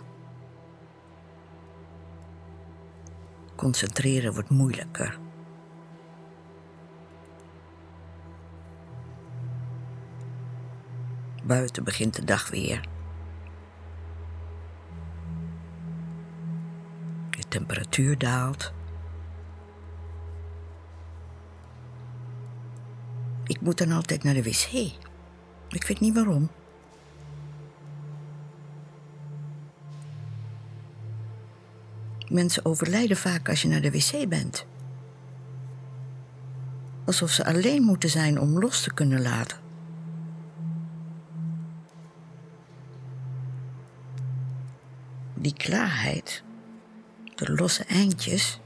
Concentreren 3.56 4.34
wordt 4.34 4.50
moeilijker. 4.50 5.20
Buiten 11.44 11.84
begint 11.84 12.16
de 12.16 12.24
dag 12.24 12.50
weer. 12.50 12.88
De 17.30 17.44
temperatuur 17.48 18.18
daalt. 18.18 18.74
Ik 23.44 23.62
moet 23.62 23.78
dan 23.78 23.92
altijd 23.92 24.24
naar 24.24 24.34
de 24.34 24.44
wc. 24.44 24.72
Ik 25.70 25.84
weet 25.88 26.00
niet 26.00 26.14
waarom. 26.14 26.50
Mensen 32.30 32.66
overlijden 32.66 33.18
vaak 33.18 33.50
als 33.50 33.62
je 33.62 33.68
naar 33.68 33.82
de 33.82 33.92
wc 33.92 34.30
bent. 34.30 34.66
Alsof 37.06 37.32
ze 37.32 37.46
alleen 37.46 37.84
moeten 37.84 38.10
zijn 38.10 38.40
om 38.40 38.60
los 38.60 38.84
te 38.84 38.94
kunnen 38.94 39.22
laten. 39.22 39.58
Die 45.34 45.54
klaarheid, 45.54 46.44
de 47.36 47.54
losse 47.54 47.84
eindjes. 47.84 48.60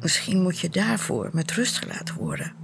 Misschien 0.00 0.42
moet 0.42 0.58
je 0.58 0.70
daarvoor 0.70 1.30
met 1.32 1.50
rust 1.50 1.78
gelaten 1.78 2.14
worden. 2.14 2.63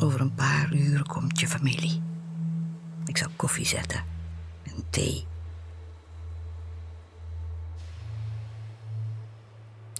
Over 0.00 0.20
een 0.20 0.34
paar 0.34 0.72
uur 0.72 1.02
komt 1.06 1.40
je 1.40 1.48
familie. 1.48 2.02
Ik 3.04 3.16
zal 3.16 3.28
koffie 3.36 3.66
zetten 3.66 4.04
en 4.62 4.84
thee. 4.90 5.26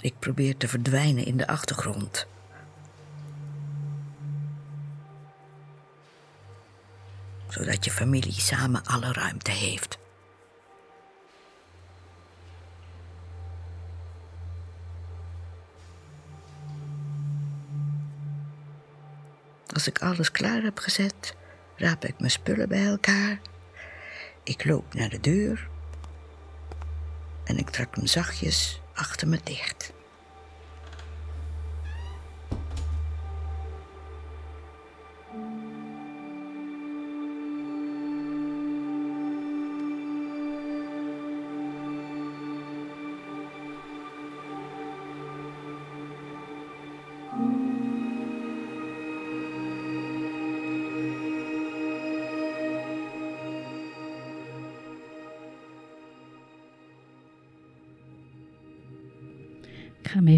Ik 0.00 0.18
probeer 0.18 0.56
te 0.56 0.68
verdwijnen 0.68 1.24
in 1.24 1.36
de 1.36 1.46
achtergrond. 1.46 2.26
Zodat 7.48 7.84
je 7.84 7.90
familie 7.90 8.32
samen 8.32 8.84
alle 8.84 9.12
ruimte 9.12 9.50
heeft. 9.50 9.98
Als 19.76 19.86
ik 19.86 19.98
alles 19.98 20.30
klaar 20.30 20.62
heb 20.62 20.78
gezet, 20.78 21.34
raap 21.76 22.04
ik 22.04 22.18
mijn 22.18 22.30
spullen 22.30 22.68
bij 22.68 22.86
elkaar. 22.86 23.40
Ik 24.42 24.64
loop 24.64 24.94
naar 24.94 25.08
de 25.08 25.20
deur 25.20 25.68
en 27.44 27.58
ik 27.58 27.70
trek 27.70 27.96
hem 27.96 28.06
zachtjes 28.06 28.80
achter 28.94 29.28
me 29.28 29.38
dicht. 29.44 29.92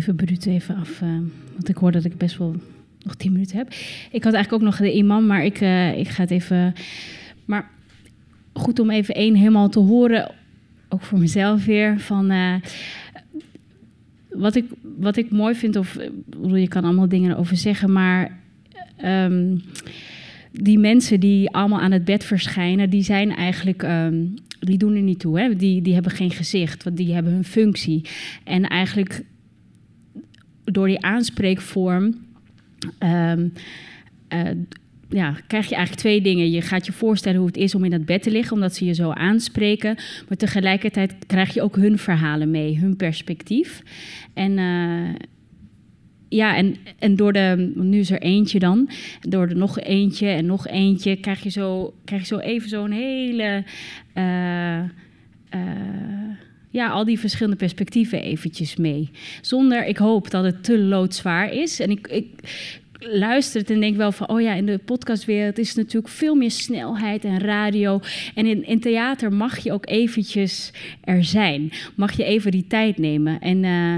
Even 0.08 0.26
bruut 0.26 0.46
even 0.46 0.76
af, 0.76 1.00
eh, 1.00 1.08
want 1.52 1.68
ik 1.68 1.76
hoor 1.76 1.92
dat 1.92 2.04
ik 2.04 2.16
best 2.16 2.38
wel 2.38 2.56
nog 3.02 3.14
tien 3.14 3.32
minuten 3.32 3.56
heb. 3.56 3.68
Ik 4.10 4.24
had 4.24 4.34
eigenlijk 4.34 4.52
ook 4.52 4.68
nog 4.68 4.76
de 4.76 4.92
imam, 4.92 5.26
maar 5.26 5.44
ik, 5.44 5.60
eh, 5.60 5.98
ik 5.98 6.08
ga 6.08 6.22
het 6.22 6.30
even... 6.30 6.74
Maar 7.44 7.70
goed 8.52 8.78
om 8.78 8.90
even 8.90 9.14
één 9.14 9.34
helemaal 9.34 9.68
te 9.68 9.78
horen, 9.78 10.34
ook 10.88 11.02
voor 11.02 11.18
mezelf 11.18 11.64
weer, 11.64 12.00
van... 12.00 12.30
eh, 12.30 12.54
wat, 14.30 14.54
ik, 14.54 14.64
wat 14.98 15.16
ik 15.16 15.30
mooi 15.30 15.54
vind, 15.54 15.76
of 15.76 15.98
bedoel, 16.26 16.56
je 16.56 16.68
kan 16.68 16.84
allemaal 16.84 17.08
dingen 17.08 17.36
over 17.36 17.56
zeggen, 17.56 17.92
maar... 17.92 18.38
ehm, 18.96 19.56
die 20.52 20.78
mensen 20.78 21.20
die 21.20 21.50
allemaal 21.50 21.80
aan 21.80 21.92
het 21.92 22.04
bed 22.04 22.24
verschijnen, 22.24 22.90
die 22.90 23.02
zijn 23.02 23.36
eigenlijk, 23.36 23.82
ehm, 23.82 24.24
die 24.60 24.78
doen 24.78 24.94
er 24.94 25.02
niet 25.02 25.18
toe. 25.18 25.40
Hè? 25.40 25.56
Die, 25.56 25.82
die 25.82 25.94
hebben 25.94 26.12
geen 26.12 26.30
gezicht, 26.30 26.84
want 26.84 26.96
die 26.96 27.14
hebben 27.14 27.32
hun 27.32 27.44
functie. 27.44 28.04
En 28.44 28.68
eigenlijk 28.68 29.24
door 30.72 30.86
die 30.86 31.04
aanspreekvorm 31.04 32.14
ehm, 32.98 33.48
eh, 34.28 34.50
ja, 35.08 35.36
krijg 35.46 35.68
je 35.68 35.74
eigenlijk 35.74 36.06
twee 36.06 36.20
dingen. 36.20 36.50
Je 36.50 36.60
gaat 36.60 36.86
je 36.86 36.92
voorstellen 36.92 37.38
hoe 37.38 37.46
het 37.46 37.56
is 37.56 37.74
om 37.74 37.84
in 37.84 37.90
dat 37.90 38.04
bed 38.04 38.22
te 38.22 38.30
liggen, 38.30 38.54
omdat 38.54 38.74
ze 38.74 38.84
je 38.84 38.94
zo 38.94 39.10
aanspreken. 39.10 39.96
Maar 40.28 40.36
tegelijkertijd 40.36 41.14
krijg 41.26 41.54
je 41.54 41.62
ook 41.62 41.76
hun 41.76 41.98
verhalen 41.98 42.50
mee, 42.50 42.78
hun 42.78 42.96
perspectief. 42.96 43.82
En 44.34 44.58
eh, 44.58 45.14
ja, 46.28 46.56
en, 46.56 46.76
en 46.98 47.16
door 47.16 47.32
de, 47.32 47.72
nu 47.74 47.98
is 47.98 48.10
er 48.10 48.22
eentje 48.22 48.58
dan, 48.58 48.88
door 49.20 49.48
er 49.48 49.56
nog 49.56 49.80
eentje 49.80 50.28
en 50.28 50.46
nog 50.46 50.66
eentje, 50.66 51.16
krijg 51.16 51.42
je 51.42 51.50
zo, 51.50 51.94
krijg 52.04 52.20
je 52.20 52.26
zo 52.26 52.38
even 52.38 52.68
zo'n 52.68 52.90
hele, 52.90 53.64
eh, 54.12 54.80
ja, 56.70 56.88
al 56.88 57.04
die 57.04 57.18
verschillende 57.18 57.56
perspectieven 57.56 58.22
eventjes 58.22 58.76
mee. 58.76 59.10
Zonder, 59.40 59.86
ik 59.86 59.96
hoop 59.96 60.30
dat 60.30 60.44
het 60.44 60.64
te 60.64 60.78
loodzwaar 60.78 61.52
is. 61.52 61.80
En 61.80 61.90
ik, 61.90 62.08
ik 62.08 62.26
luister 62.98 63.60
het 63.60 63.70
en 63.70 63.80
denk 63.80 63.96
wel 63.96 64.12
van, 64.12 64.28
oh 64.28 64.40
ja, 64.40 64.54
in 64.54 64.66
de 64.66 64.78
podcastwereld 64.78 65.58
is 65.58 65.74
natuurlijk 65.74 66.12
veel 66.12 66.34
meer 66.34 66.50
snelheid 66.50 67.24
en 67.24 67.40
radio. 67.40 68.00
En 68.34 68.46
in, 68.46 68.66
in 68.66 68.80
theater 68.80 69.32
mag 69.32 69.58
je 69.58 69.72
ook 69.72 69.88
eventjes 69.88 70.72
er 71.00 71.24
zijn. 71.24 71.70
Mag 71.94 72.12
je 72.12 72.24
even 72.24 72.50
die 72.50 72.66
tijd 72.66 72.98
nemen. 72.98 73.40
En, 73.40 73.64
eh, 73.64 73.94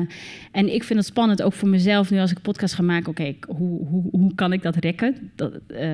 en 0.52 0.74
ik 0.74 0.85
vind 0.85 0.98
het 0.98 1.09
spannend, 1.09 1.42
ook 1.42 1.52
voor 1.52 1.68
mezelf, 1.68 2.11
nu 2.11 2.18
als 2.18 2.30
ik 2.30 2.42
podcast 2.42 2.74
ga 2.74 2.83
maken. 2.83 3.09
Oké, 3.11 3.35
hoe, 3.46 3.87
hoe, 3.87 4.09
hoe 4.11 4.35
kan 4.35 4.52
ik 4.52 4.62
dat 4.62 4.76
rekken? 4.76 5.30
Dat, 5.35 5.52
eh, 5.66 5.90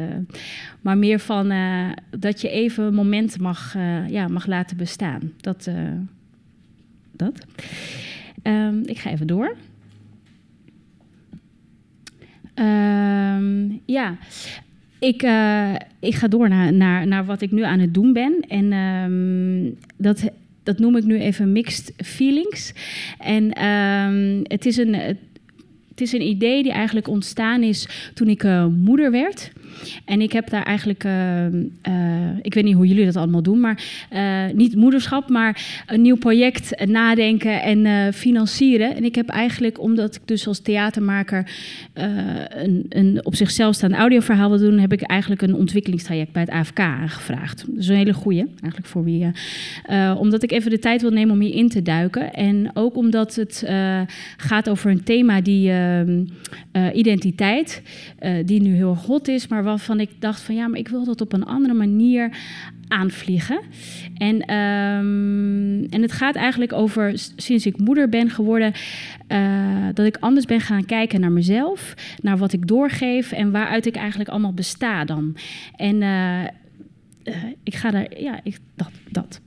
maar 0.80 0.98
meer 0.98 1.18
van 1.18 1.50
eh, 1.50 1.88
dat 2.18 2.40
je 2.40 2.48
even 2.48 2.84
een 2.84 2.94
moment 2.94 3.38
mag, 3.38 3.74
ja, 4.08 4.28
mag 4.28 4.46
laten 4.46 4.76
bestaan. 4.76 5.32
Dat. 5.40 5.70
Dat. 7.18 7.46
Ehm, 8.42 8.78
ik 8.84 8.98
ga 8.98 9.10
even 9.10 9.26
door. 9.26 9.56
Ehm, 12.54 13.68
ja, 13.84 14.16
ik, 14.98 15.22
eh, 15.22 15.74
ik 16.00 16.14
ga 16.14 16.28
door 16.28 16.48
naar, 16.48 16.72
naar, 16.72 17.06
naar 17.06 17.24
wat 17.24 17.40
ik 17.40 17.50
nu 17.50 17.62
aan 17.62 17.78
het 17.78 17.94
doen 17.94 18.12
ben. 18.12 18.40
En 18.48 18.72
ehm, 18.72 19.74
dat, 19.96 20.30
dat 20.62 20.78
noem 20.78 20.96
ik 20.96 21.04
nu 21.04 21.18
even 21.18 21.52
mixed 21.52 21.92
feelings. 21.96 22.72
En 23.18 23.58
het, 24.48 24.66
is 24.66 24.76
een, 24.76 25.18
het 25.96 26.06
is 26.06 26.12
een 26.12 26.28
idee 26.28 26.62
die 26.62 26.72
eigenlijk 26.72 27.08
ontstaan 27.08 27.62
is 27.62 27.88
toen 28.14 28.28
ik 28.28 28.44
eh, 28.44 28.66
moeder 28.66 29.10
werd. 29.10 29.50
En 30.04 30.20
ik 30.20 30.32
heb 30.32 30.50
daar 30.50 30.62
eigenlijk, 30.62 31.04
eh, 31.04 31.46
eh, 31.46 31.52
ik 32.42 32.54
weet 32.54 32.64
niet 32.64 32.74
hoe 32.74 32.86
jullie 32.86 33.04
dat 33.04 33.16
allemaal 33.16 33.42
doen, 33.42 33.60
maar 33.60 33.82
niet 34.54 34.76
moederschap, 34.76 35.28
maar 35.28 35.82
een 35.86 36.02
nieuw 36.02 36.16
project 36.16 36.86
nadenken 36.86 37.62
en 37.62 38.12
financieren. 38.12 38.96
En 38.96 39.04
ik 39.04 39.14
heb 39.14 39.28
eigenlijk, 39.28 39.80
omdat 39.80 40.14
ik 40.14 40.20
dus 40.24 40.46
als 40.46 40.60
theatermaker 40.60 41.50
een, 42.48 42.86
een 42.88 43.20
op 43.22 43.34
zichzelf 43.34 43.74
staand 43.74 43.92
audioverhaal 43.92 44.48
wil 44.48 44.58
doen, 44.58 44.78
heb 44.78 44.92
ik 44.92 45.02
eigenlijk 45.02 45.42
een 45.42 45.54
ontwikkelingstraject 45.54 46.32
bij 46.32 46.42
het 46.42 46.50
AFK 46.50 46.78
aangevraagd. 46.78 47.64
Dus 47.68 47.88
een 47.88 47.96
hele 47.96 48.14
goeie, 48.14 48.46
eigenlijk 48.60 48.86
voor 48.86 49.04
wie. 49.04 49.30
omdat 50.18 50.42
ik 50.42 50.52
even 50.52 50.70
de 50.70 50.78
tijd 50.78 51.00
wil 51.02 51.10
nemen 51.10 51.34
om 51.34 51.40
hierin 51.40 51.68
te 51.68 51.82
duiken. 51.82 52.32
En 52.32 52.70
ook 52.74 52.96
omdat 52.96 53.34
het 53.34 53.64
gaat 54.36 54.68
over 54.68 54.90
een 54.90 55.04
thema 55.04 55.40
die 55.40 55.72
ehm, 55.86 56.24
eh, 56.72 56.96
identiteit, 56.96 57.82
eh, 58.18 58.32
die 58.44 58.62
nu 58.62 58.74
heel 58.74 58.96
hot 58.96 59.28
is, 59.28 59.48
maar 59.48 59.62
waarvan 59.62 60.00
ik 60.00 60.10
dacht 60.18 60.40
van 60.40 60.54
ja, 60.54 60.68
maar 60.68 60.78
ik 60.78 60.88
wil 60.88 61.04
dat 61.04 61.20
op 61.20 61.32
een 61.32 61.44
andere 61.44 61.74
manier 61.74 62.38
aanvliegen. 62.88 63.60
En, 64.14 64.40
ehm, 64.40 65.84
en 65.94 66.02
het 66.02 66.12
gaat 66.12 66.34
eigenlijk 66.34 66.72
over, 66.72 67.12
sinds 67.36 67.66
ik 67.66 67.78
moeder 67.78 68.08
ben 68.08 68.30
geworden, 68.30 68.72
eh, 69.26 69.88
dat 69.94 70.06
ik 70.06 70.16
anders 70.20 70.46
ben 70.46 70.60
gaan 70.60 70.84
kijken 70.84 71.20
naar 71.20 71.32
mezelf, 71.32 71.94
naar 72.22 72.36
wat 72.36 72.52
ik 72.52 72.66
doorgeef 72.66 73.32
en 73.32 73.50
waaruit 73.50 73.86
ik 73.86 73.96
eigenlijk 73.96 74.30
allemaal 74.30 74.54
besta 74.54 75.04
dan. 75.04 75.36
En 75.76 76.02
ik 77.62 77.74
ga 77.74 77.90
daar, 77.90 78.20
ja, 78.20 78.40
ik, 78.42 78.58
dat, 78.74 78.90
dat. 79.10 79.40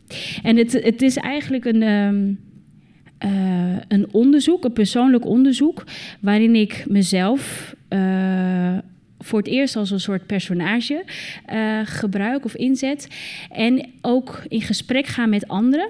En 0.43 0.57
het, 0.57 0.71
het 0.71 1.01
is 1.01 1.17
eigenlijk 1.17 1.65
een. 1.65 1.81
ehm, 1.81 2.33
eh, 3.19 3.77
een 3.87 4.07
onderzoek, 4.11 4.63
een 4.63 4.73
persoonlijk 4.73 5.25
onderzoek, 5.25 5.83
waarin 6.19 6.55
ik 6.55 6.85
mezelf 6.87 7.75
eh, 7.87 8.77
voor 9.19 9.39
het 9.39 9.47
eerst 9.47 9.75
als 9.75 9.91
een 9.91 9.99
soort 9.99 10.25
personage 10.25 11.03
eh, 11.45 11.79
gebruik 11.83 12.45
of 12.45 12.55
inzet. 12.55 13.07
En 13.51 13.85
ook 14.01 14.43
in 14.47 14.61
gesprek 14.61 15.05
gaan 15.05 15.29
met 15.29 15.47
anderen 15.47 15.87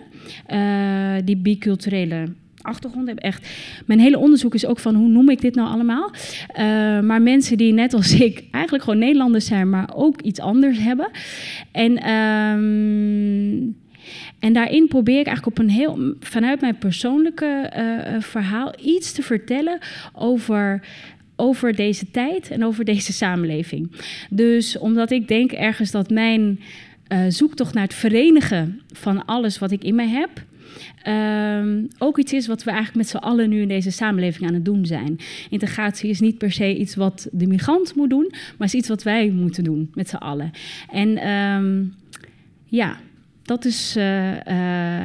die 1.26 1.38
biculturele 1.38 2.24
achtergrond 2.62 3.06
hebben. 3.06 3.24
Echt, 3.24 3.50
mijn 3.86 4.00
hele 4.00 4.18
onderzoek 4.18 4.54
is 4.54 4.66
ook 4.66 4.80
van 4.80 4.96
hoe 4.96 5.08
noem 5.08 5.30
ik 5.30 5.42
dit 5.42 5.56
nou 5.56 5.70
allemaal? 5.70 6.12
Maar 7.02 7.22
mensen 7.22 7.58
die 7.58 7.74
net 7.74 7.94
als 7.94 8.14
ik 8.14 8.44
eigenlijk 8.52 8.84
gewoon 8.84 9.00
Nederlanders 9.00 9.46
zijn, 9.46 9.70
maar 9.70 9.90
ook 9.96 10.22
iets 10.22 10.40
anders 10.40 10.78
hebben. 10.78 11.10
En 11.72 11.98
ehm, 11.98 13.72
en 14.40 14.54
daarin 14.54 14.88
probeer 14.88 15.20
ik 15.20 15.26
eigenlijk 15.26 15.60
op 15.60 15.64
een 15.66 15.72
heel, 15.72 16.14
vanuit 16.20 16.62
mijn 16.62 16.78
persoonlijke 16.78 17.46
eh, 17.46 18.16
eh, 18.16 18.22
verhaal 18.22 18.74
iets 18.84 19.12
te 19.12 19.22
vertellen 19.22 19.80
over, 20.14 20.88
over 21.36 21.76
deze 21.76 22.12
tijd 22.12 22.52
en 22.52 22.66
over 22.66 22.86
deze 22.86 23.14
samenleving. 23.14 23.92
Dus 24.30 24.78
omdat 24.78 25.12
ik 25.12 25.28
denk 25.28 25.52
ergens 25.52 25.92
dat 25.92 26.10
mijn 26.10 26.60
eh, 27.08 27.26
zoektocht 27.28 27.74
naar 27.74 27.84
het 27.84 27.94
verenigen 27.94 28.82
van 28.94 29.26
alles 29.26 29.60
wat 29.60 29.72
ik 29.72 29.84
in 29.84 29.96
mij 29.96 30.08
heb. 30.08 30.30
ehm, 31.04 31.86
ook 31.98 32.18
iets 32.18 32.34
is 32.34 32.48
wat 32.48 32.64
we 32.64 32.72
eigenlijk 32.72 32.98
met 32.98 33.08
z'n 33.08 33.28
allen 33.28 33.50
nu 33.50 33.62
in 33.62 33.68
deze 33.68 33.92
samenleving 33.92 34.48
aan 34.48 34.54
het 34.54 34.66
doen 34.66 34.86
zijn. 34.86 35.20
Integratie 35.50 36.10
is 36.10 36.20
niet 36.20 36.38
per 36.38 36.52
se 36.52 36.78
iets 36.78 36.96
wat 36.96 37.28
de 37.32 37.48
migrant 37.48 37.96
moet 37.96 38.10
doen, 38.10 38.32
maar 38.58 38.68
is 38.68 38.74
iets 38.74 38.88
wat 38.88 39.04
wij 39.04 39.30
moeten 39.30 39.64
doen 39.64 39.92
met 39.94 40.10
z'n 40.10 40.16
allen. 40.16 40.52
En 40.92 41.18
ehm, 41.18 41.84
ja, 42.66 42.98
dat 43.50 43.66
is, 43.66 43.96
eh, 43.96 44.48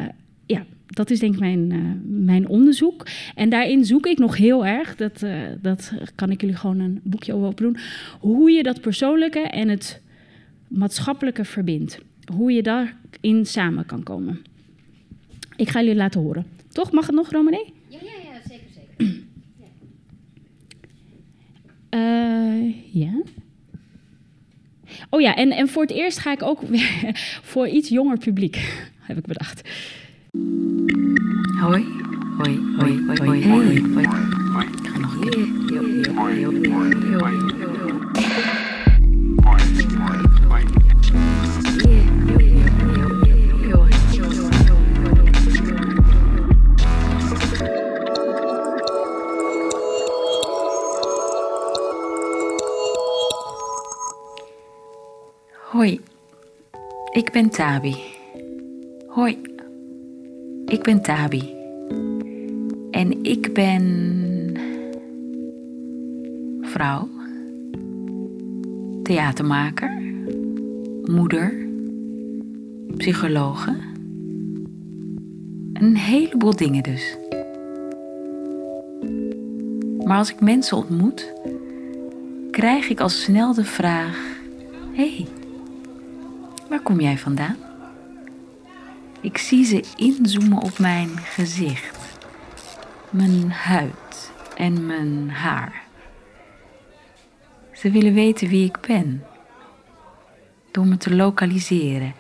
eh, 0.05 0.11
ja, 0.47 0.65
dat 0.87 1.11
is 1.11 1.19
denk 1.19 1.35
ik 1.35 1.41
mijn, 1.41 1.73
eh, 1.73 1.79
mijn 2.05 2.49
onderzoek. 2.49 3.07
En 3.35 3.49
daarin 3.49 3.85
zoek 3.85 4.07
ik 4.07 4.19
nog 4.19 4.37
heel 4.37 4.67
erg, 4.67 4.97
dat, 4.97 5.25
dat 5.61 5.93
kan 6.15 6.31
ik 6.31 6.41
jullie 6.41 6.57
gewoon 6.57 6.79
een 6.79 7.01
boekje 7.03 7.35
over 7.35 7.57
doen, 7.57 7.77
hoe 8.21 8.51
je 8.51 8.63
dat 8.63 8.81
persoonlijke 8.81 9.39
en 9.39 9.69
het 9.69 10.01
maatschappelijke 10.69 11.45
verbindt. 11.45 11.99
Hoe 12.35 12.53
je 12.53 12.63
daarin 12.63 13.47
samen 13.47 13.87
kan 13.87 14.03
komen. 14.03 14.43
Ik 15.57 15.69
ga 15.69 15.81
jullie 15.81 15.95
laten 15.95 16.21
horen. 16.21 16.47
Toch? 16.69 16.93
Mag 16.93 17.07
het 17.07 17.15
nog, 17.15 17.31
Romané? 17.31 17.65
Ja, 17.89 17.99
ja, 18.03 18.33
ja, 18.33 18.49
zeker, 18.49 18.69
zeker. 18.97 19.23
Ja. 22.93 23.11
Oh 25.11 25.21
ja, 25.21 25.37
en, 25.37 25.51
en 25.51 25.69
voor 25.69 25.83
het 25.83 25.91
eerst 25.91 26.19
ga 26.19 26.33
ik 26.33 26.43
ook 26.43 26.61
weer 26.61 27.11
voor 27.51 27.69
iets 27.69 27.89
jonger 27.89 28.19
publiek, 28.19 28.57
heb 29.09 29.19
ik 29.19 29.27
bedacht. 29.27 29.69
Hoi. 31.61 31.85
Hoi, 32.39 32.59
hoi, 32.79 33.05
hoi, 33.07 33.19
hoi, 33.25 33.49
hoi, 33.49 33.83
hoi. 34.53 34.67
Ik 34.67 34.89
ga 34.89 34.99
nog 34.99 35.15
een 35.15 35.31
keer. 35.31 35.65
Hoi, 55.85 56.01
ik 57.11 57.33
ben 57.33 57.51
Tabi. 57.51 57.97
Hoi, 59.07 59.39
ik 60.67 60.83
ben 60.83 61.03
Tabi. 61.03 61.55
En 62.91 63.23
ik 63.25 63.53
ben 63.53 63.85
vrouw, 66.61 67.09
theatermaker, 69.03 70.03
moeder, 71.03 71.55
psychologe. 72.97 73.77
Een 75.73 75.97
heleboel 75.97 76.57
dingen 76.57 76.83
dus. 76.83 77.17
Maar 80.05 80.19
als 80.19 80.31
ik 80.31 80.41
mensen 80.41 80.77
ontmoet, 80.77 81.33
krijg 82.51 82.89
ik 82.89 83.01
al 83.01 83.09
snel 83.09 83.55
de 83.55 83.65
vraag: 83.65 84.19
hey, 84.93 85.27
waar 86.69 86.81
kom 86.81 87.01
jij 87.01 87.19
vandaan? 87.19 87.57
Ik 89.21 89.39
zie 89.39 89.65
ze 89.65 89.85
inzoomen 89.97 90.59
op 90.59 90.79
mijn 90.79 91.09
gezicht, 91.19 92.19
mijn 93.11 93.51
huid 93.51 94.33
en 94.57 94.87
mijn 94.87 95.31
haar. 95.31 95.83
Ze 97.73 97.91
willen 97.91 98.15
weten 98.15 98.49
wie 98.49 98.65
ik 98.65 98.79
ben. 98.87 99.25
Door 100.71 100.87
me 100.87 100.97
te 100.97 101.15
lokaliseren, 101.15 102.15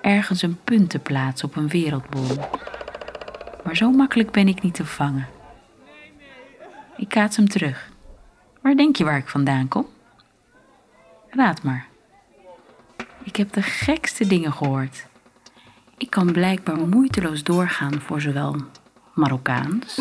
ergens 0.00 0.42
een 0.42 0.58
punt 0.64 0.90
te 0.90 0.98
plaatsen 0.98 1.48
op 1.48 1.56
een 1.56 1.68
wereldbol. 1.68 2.36
Maar 3.64 3.76
zo 3.76 3.90
makkelijk 3.90 4.30
ben 4.30 4.48
ik 4.48 4.62
niet 4.62 4.74
te 4.74 4.84
vangen. 4.84 5.26
Ik 6.96 7.08
kaats 7.08 7.36
hem 7.36 7.48
terug. 7.48 7.90
Waar 8.62 8.76
denk 8.76 8.96
je 8.96 9.04
waar 9.04 9.18
ik 9.18 9.28
vandaan 9.28 9.68
kom? 9.68 9.86
Raad 11.30 11.62
maar. 11.62 11.87
Ik 13.28 13.36
heb 13.36 13.52
de 13.52 13.62
gekste 13.62 14.26
dingen 14.26 14.52
gehoord. 14.52 15.06
Ik 15.98 16.10
kan 16.10 16.32
blijkbaar 16.32 16.76
moeiteloos 16.76 17.42
doorgaan 17.42 18.00
voor 18.00 18.20
zowel 18.20 18.56
Marokkaans 19.14 20.00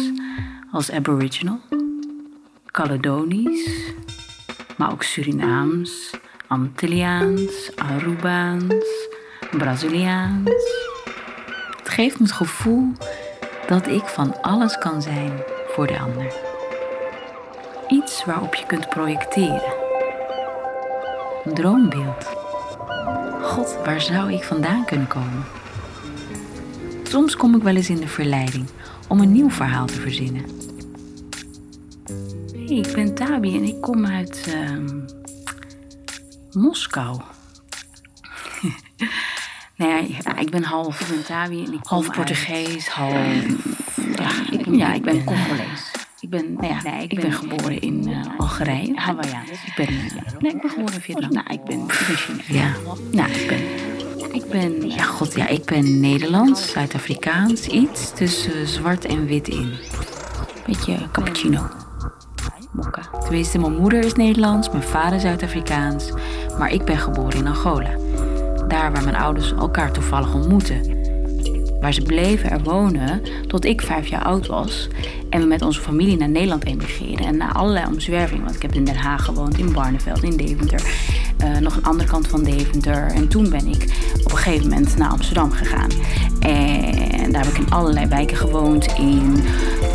als 0.71 0.91
Aboriginal, 0.91 1.59
Caledonisch, 2.65 3.93
maar 4.77 4.91
ook 4.91 5.03
Surinaams, 5.03 6.11
Antilliaans, 6.47 7.75
Arubaans, 7.75 8.85
Braziliaans. 9.51 10.51
Het 11.77 11.89
geeft 11.89 12.19
me 12.19 12.25
het 12.25 12.35
gevoel 12.35 12.91
dat 13.67 13.87
ik 13.87 14.03
van 14.03 14.41
alles 14.41 14.77
kan 14.77 15.01
zijn 15.01 15.31
voor 15.67 15.87
de 15.87 15.99
ander. 15.99 16.33
Iets 17.87 18.25
waarop 18.25 18.55
je 18.55 18.65
kunt 18.65 18.89
projecteren. 18.89 19.73
Een 21.43 21.53
droombeeld. 21.53 22.46
God, 23.57 23.77
waar 23.85 24.01
zou 24.01 24.33
ik 24.33 24.43
vandaan 24.43 24.85
kunnen 24.85 25.07
komen? 25.07 25.43
Soms 27.03 27.35
kom 27.35 27.55
ik 27.55 27.63
wel 27.63 27.75
eens 27.75 27.89
in 27.89 27.99
de 27.99 28.07
verleiding 28.07 28.67
om 29.07 29.19
een 29.19 29.31
nieuw 29.31 29.49
verhaal 29.49 29.85
te 29.85 29.93
verzinnen. 29.93 30.45
Hey, 32.53 32.77
ik 32.77 32.93
ben 32.93 33.13
Tabi 33.15 33.55
en 33.55 33.63
ik 33.63 33.81
kom 33.81 34.05
uit 34.05 34.53
ehm, 34.53 34.99
Moskou. 36.51 37.21
nee, 39.77 40.17
ja, 40.23 40.37
ik 40.37 40.49
ben 40.49 40.63
half, 40.63 41.01
ik 41.01 41.07
ben 41.07 41.25
Tabi 41.25 41.65
en 41.65 41.73
ik 41.73 41.79
half 41.83 42.03
uit- 42.05 42.15
Portugees, 42.15 42.87
half. 42.87 43.11
Ja, 44.15 44.29
ik, 44.51 44.65
ja, 44.75 44.93
ik 44.93 45.01
ben 45.01 45.23
Congolees. 45.23 45.96
Ik 46.19 46.29
ben, 46.29 46.53
nou 46.53 46.67
ja, 46.67 46.81
nee, 46.83 47.07
ik, 47.07 47.21
ben, 47.21 47.31
geboren 47.31 47.81
in 47.81 48.07
eh, 48.07 48.39
Algerije. 48.39 48.87
Ik 48.87 49.73
ben, 49.75 49.87
eh, 49.87 50.39
nee, 50.39 50.51
ik 50.51 50.61
ben 50.61 50.69
geboren 50.69 50.93
in 50.93 51.01
Vietnam. 51.01 51.31
Nou, 51.31 51.45
ik 51.49 51.63
ben, 51.63 51.79
ik 51.79 51.87
ben 52.07 52.15
Chinees. 52.15 52.47
Ja, 52.47 52.71
nou, 53.11 53.31
ik 53.31 53.47
ben, 53.47 54.33
ik 54.35 54.49
ben, 54.49 54.89
ja, 54.89 55.03
god, 55.03 55.35
ja, 55.35 55.47
ik 55.47 55.65
ben 55.65 55.99
Nederlands, 55.99 56.71
Zuid-Afrikaans, 56.71 57.67
iets 57.67 58.13
tussen 58.13 58.67
zwart 58.67 59.05
en 59.05 59.25
wit 59.25 59.47
in. 59.47 59.73
Beetje 60.65 60.97
cappuccino. 61.11 61.67
Mokka. 62.71 63.01
Tenminste, 63.19 63.59
mijn 63.59 63.77
moeder 63.77 64.03
is 64.05 64.13
Nederlands, 64.13 64.69
mijn 64.69 64.83
vader 64.83 65.19
Zuid-Afrikaans, 65.19 66.11
maar 66.57 66.71
ik 66.71 66.85
ben 66.85 66.97
geboren 66.97 67.39
in 67.39 67.47
Angola. 67.47 67.89
Daar 68.67 68.91
waar 68.91 69.03
mijn 69.03 69.15
ouders 69.15 69.51
elkaar 69.51 69.91
toevallig 69.91 70.33
ontmoetten. 70.33 70.96
Waar 71.81 71.93
ze 71.93 72.01
bleven 72.01 72.49
er 72.51 72.63
wonen 72.63 73.21
tot 73.47 73.65
ik 73.65 73.81
vijf 73.81 74.07
jaar 74.07 74.23
oud 74.23 74.47
was. 74.47 74.87
En 75.29 75.39
we 75.41 75.45
met 75.47 75.61
onze 75.61 75.81
familie 75.81 76.17
naar 76.17 76.29
Nederland 76.29 76.65
emigreerden. 76.65 77.25
En 77.25 77.37
na 77.37 77.53
allerlei 77.53 77.85
omzwervingen, 77.87 78.43
want 78.43 78.55
ik 78.55 78.61
heb 78.61 78.73
in 78.73 78.83
Den 78.83 78.95
Haag 78.95 79.25
gewoond, 79.25 79.57
in 79.57 79.73
Barneveld, 79.73 80.23
in 80.23 80.37
Deventer. 80.37 80.81
eh, 81.37 81.57
nog 81.57 81.75
een 81.75 81.83
andere 81.83 82.09
kant 82.09 82.27
van 82.27 82.43
Deventer. 82.43 83.05
En 83.11 83.27
toen 83.27 83.49
ben 83.49 83.67
ik 83.67 83.83
op 84.23 84.31
een 84.31 84.37
gegeven 84.37 84.69
moment 84.69 84.97
naar 84.97 85.09
Amsterdam 85.09 85.51
gegaan. 85.51 85.89
En 86.39 87.31
daar 87.31 87.43
heb 87.45 87.53
ik 87.53 87.57
in 87.59 87.69
allerlei 87.69 88.05
wijken 88.05 88.37
gewoond. 88.37 88.85
In 88.97 89.43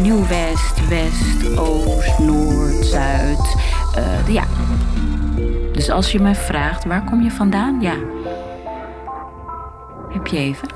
Nieuw-West, 0.01 0.88
West, 0.88 1.59
Oost, 1.59 2.18
Noord, 2.18 2.85
Zuid. 2.87 3.57
eh, 3.95 4.29
ja. 4.29 4.45
Dus 5.73 5.90
als 5.90 6.12
je 6.12 6.21
mij 6.21 6.35
vraagt, 6.35 6.85
waar 6.85 7.05
kom 7.05 7.23
je 7.23 7.31
vandaan? 7.31 7.81
Ja. 7.81 7.95
Heb 10.09 10.27
je 10.27 10.37
even? 10.38 10.68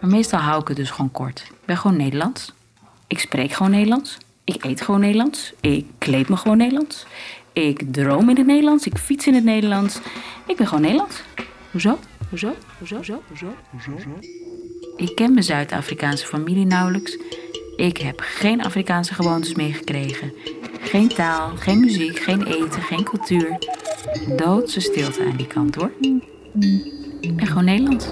Maar 0.00 0.10
meestal 0.10 0.38
hou 0.40 0.60
ik 0.60 0.68
het 0.68 0.76
dus 0.76 0.90
gewoon 0.90 1.10
kort. 1.10 1.44
Ik 1.46 1.64
ben 1.64 1.76
gewoon 1.76 1.96
Nederlands. 1.96 2.52
Ik 3.06 3.18
spreek 3.18 3.52
gewoon 3.52 3.72
Nederlands. 3.72 4.18
Ik 4.44 4.64
eet 4.64 4.80
gewoon 4.80 5.00
Nederlands. 5.00 5.52
Ik 5.60 5.86
kleed 5.98 6.28
me 6.28 6.36
gewoon 6.36 6.56
Nederlands. 6.56 7.06
Ik 7.52 7.92
droom 7.92 8.28
in 8.28 8.36
het 8.36 8.46
Nederlands. 8.46 8.86
Ik 8.86 8.98
fiets 8.98 9.26
in 9.26 9.34
het 9.34 9.44
Nederlands. 9.44 9.98
Ik 10.46 10.56
ben 10.56 10.66
gewoon 10.66 10.82
Nederlands. 10.82 11.22
Hoezo? 11.70 11.98
Hoezo? 12.28 12.54
Hoezo? 12.78 12.96
Hoezo? 12.96 13.54
Hoezo? 13.70 14.00
Ik 14.96 15.14
ken 15.14 15.32
mijn 15.32 15.44
Zuid-Afrikaanse 15.44 16.26
familie 16.26 16.66
nauwelijks. 16.66 17.18
Ik 17.76 17.96
heb 17.96 18.20
geen 18.20 18.64
Afrikaanse 18.64 19.14
gewoontes 19.14 19.54
meegekregen. 19.54 20.32
Geen 20.80 21.08
taal, 21.08 21.56
geen 21.56 21.80
muziek, 21.80 22.18
geen 22.18 22.46
eten, 22.46 22.82
geen 22.82 23.04
cultuur. 23.04 23.58
Doodse 24.36 24.80
stilte 24.80 25.24
aan 25.24 25.36
die 25.36 25.46
kant 25.46 25.74
hoor. 25.74 25.90
Ik 27.20 27.36
ben 27.36 27.46
gewoon 27.46 27.64
Nederlands. 27.64 28.06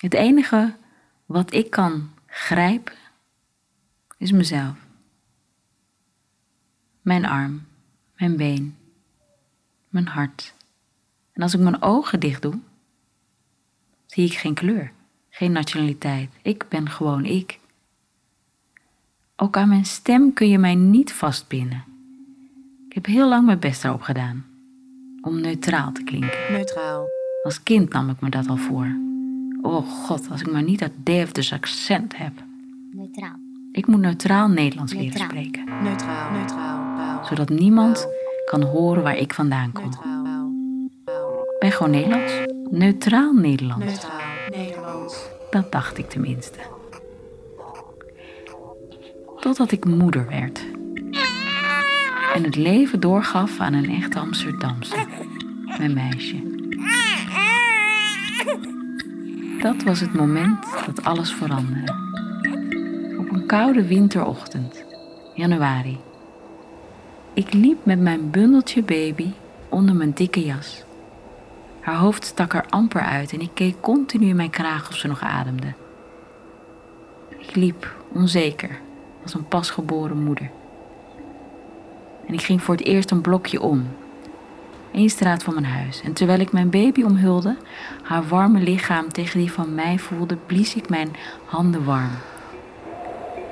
Het 0.00 0.14
enige 0.14 0.76
wat 1.26 1.52
ik 1.52 1.70
kan 1.70 2.10
grijpen 2.26 2.94
is 4.16 4.32
mezelf. 4.32 4.76
Mijn 7.00 7.24
arm, 7.24 7.66
mijn 8.16 8.36
been, 8.36 8.76
mijn 9.88 10.06
hart. 10.06 10.54
En 11.32 11.42
als 11.42 11.54
ik 11.54 11.60
mijn 11.60 11.82
ogen 11.82 12.20
dicht 12.20 12.42
doe, 12.42 12.58
zie 14.06 14.24
ik 14.24 14.32
geen 14.32 14.54
kleur, 14.54 14.92
geen 15.28 15.52
nationaliteit. 15.52 16.30
Ik 16.42 16.68
ben 16.68 16.88
gewoon 16.90 17.24
ik. 17.24 17.58
Ook 19.36 19.56
aan 19.56 19.68
mijn 19.68 19.84
stem 19.84 20.32
kun 20.32 20.48
je 20.48 20.58
mij 20.58 20.74
niet 20.74 21.12
vastpinnen. 21.12 21.84
Ik 22.88 22.94
heb 22.94 23.06
heel 23.06 23.28
lang 23.28 23.46
mijn 23.46 23.58
best 23.58 23.84
erop 23.84 24.02
gedaan 24.02 24.46
om 25.20 25.40
neutraal 25.40 25.92
te 25.92 26.02
klinken. 26.02 26.52
Neutraal. 26.52 27.06
Als 27.42 27.62
kind 27.62 27.92
nam 27.92 28.10
ik 28.10 28.20
me 28.20 28.30
dat 28.30 28.48
al 28.48 28.56
voor. 28.56 29.09
Oh 29.62 29.86
god, 29.88 30.30
als 30.30 30.40
ik 30.40 30.52
maar 30.52 30.62
niet 30.62 30.78
dat 30.78 30.90
Deventers 31.02 31.52
accent 31.52 32.16
heb. 32.16 32.32
Neutraal. 32.90 33.36
Ik 33.72 33.86
moet 33.86 34.00
neutraal 34.00 34.48
Nederlands 34.48 34.92
leren 34.92 35.20
spreken. 35.20 35.64
Neutraal. 35.82 36.30
Neutraal. 36.30 37.24
Zodat 37.24 37.48
niemand 37.48 38.08
kan 38.44 38.62
horen 38.62 39.02
waar 39.02 39.16
ik 39.16 39.34
vandaan 39.34 39.72
kom. 39.72 39.82
Neutraal. 39.82 40.52
ben 41.58 41.72
gewoon 41.72 41.90
Nederlands. 41.90 42.32
Neutraal 42.70 43.32
Nederlands. 43.32 43.84
Neutraal 43.84 44.20
Nederlands. 44.50 45.28
Dat 45.50 45.72
dacht 45.72 45.98
ik 45.98 46.08
tenminste. 46.08 46.58
Totdat 49.40 49.72
ik 49.72 49.84
moeder 49.84 50.28
werd. 50.28 50.64
En 52.34 52.44
het 52.44 52.56
leven 52.56 53.00
doorgaf 53.00 53.60
aan 53.60 53.72
een 53.72 53.90
echt 53.90 54.16
Amsterdamse. 54.16 55.06
Mijn 55.78 55.94
meisje. 55.94 56.49
Dat 59.60 59.82
was 59.82 60.00
het 60.00 60.14
moment 60.14 60.64
dat 60.86 61.04
alles 61.04 61.32
veranderde. 61.32 61.92
Op 63.18 63.30
een 63.32 63.46
koude 63.46 63.86
winterochtend, 63.86 64.84
januari. 65.34 65.98
Ik 67.34 67.52
liep 67.52 67.84
met 67.84 68.00
mijn 68.00 68.30
bundeltje 68.30 68.82
baby 68.82 69.32
onder 69.68 69.94
mijn 69.94 70.12
dikke 70.14 70.44
jas. 70.44 70.84
Haar 71.80 71.96
hoofd 71.96 72.24
stak 72.24 72.54
er 72.54 72.64
amper 72.68 73.00
uit 73.00 73.32
en 73.32 73.40
ik 73.40 73.50
keek 73.54 73.80
continu 73.80 74.26
in 74.26 74.36
mijn 74.36 74.50
kraag 74.50 74.88
of 74.88 74.96
ze 74.96 75.08
nog 75.08 75.20
ademde. 75.20 75.72
Ik 77.28 77.54
liep, 77.54 77.94
onzeker, 78.12 78.80
als 79.22 79.34
een 79.34 79.48
pasgeboren 79.48 80.22
moeder. 80.22 80.50
En 82.26 82.34
ik 82.34 82.42
ging 82.42 82.62
voor 82.62 82.74
het 82.74 82.84
eerst 82.84 83.10
een 83.10 83.20
blokje 83.20 83.60
om. 83.60 83.88
Eén 84.92 85.10
straat 85.10 85.42
van 85.42 85.54
mijn 85.54 85.66
huis. 85.66 86.02
En 86.02 86.12
terwijl 86.12 86.40
ik 86.40 86.52
mijn 86.52 86.70
baby 86.70 87.02
omhulde, 87.02 87.56
haar 88.02 88.28
warme 88.28 88.60
lichaam 88.60 89.12
tegen 89.12 89.38
die 89.38 89.52
van 89.52 89.74
mij 89.74 89.98
voelde, 89.98 90.36
blies 90.46 90.74
ik 90.74 90.88
mijn 90.88 91.16
handen 91.44 91.84
warm. 91.84 92.10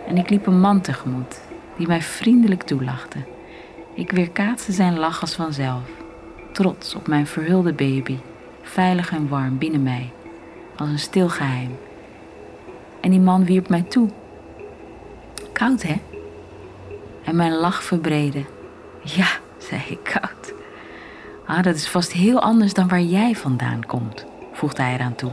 En 0.06 0.16
ik 0.16 0.30
liep 0.30 0.46
een 0.46 0.60
man 0.60 0.80
tegemoet, 0.80 1.40
die 1.76 1.86
mij 1.86 2.02
vriendelijk 2.02 2.62
toelachte. 2.62 3.18
Ik 3.94 4.10
weerkaatste 4.10 4.72
zijn 4.72 4.98
lach 4.98 5.20
als 5.20 5.34
vanzelf, 5.34 5.82
trots 6.52 6.94
op 6.94 7.06
mijn 7.06 7.26
verhulde 7.26 7.72
baby, 7.72 8.18
veilig 8.62 9.12
en 9.12 9.28
warm 9.28 9.58
binnen 9.58 9.82
mij, 9.82 10.12
als 10.76 10.88
een 10.88 10.98
stil 10.98 11.28
geheim. 11.28 11.78
En 13.00 13.10
die 13.10 13.20
man 13.20 13.44
wierp 13.44 13.68
mij 13.68 13.82
toe. 13.82 14.08
Koud, 15.52 15.82
hè? 15.82 16.00
En 17.24 17.36
mijn 17.36 17.52
lach 17.52 17.82
verbreedde. 17.82 18.44
Ja, 19.02 19.28
zei 19.58 19.82
ik, 19.88 19.98
koud. 20.02 20.37
Ah, 21.48 21.62
dat 21.62 21.74
is 21.74 21.88
vast 21.88 22.12
heel 22.12 22.40
anders 22.40 22.74
dan 22.74 22.88
waar 22.88 23.02
jij 23.02 23.34
vandaan 23.34 23.86
komt, 23.86 24.26
voegde 24.52 24.82
hij 24.82 24.94
eraan 24.94 25.14
toe. 25.14 25.32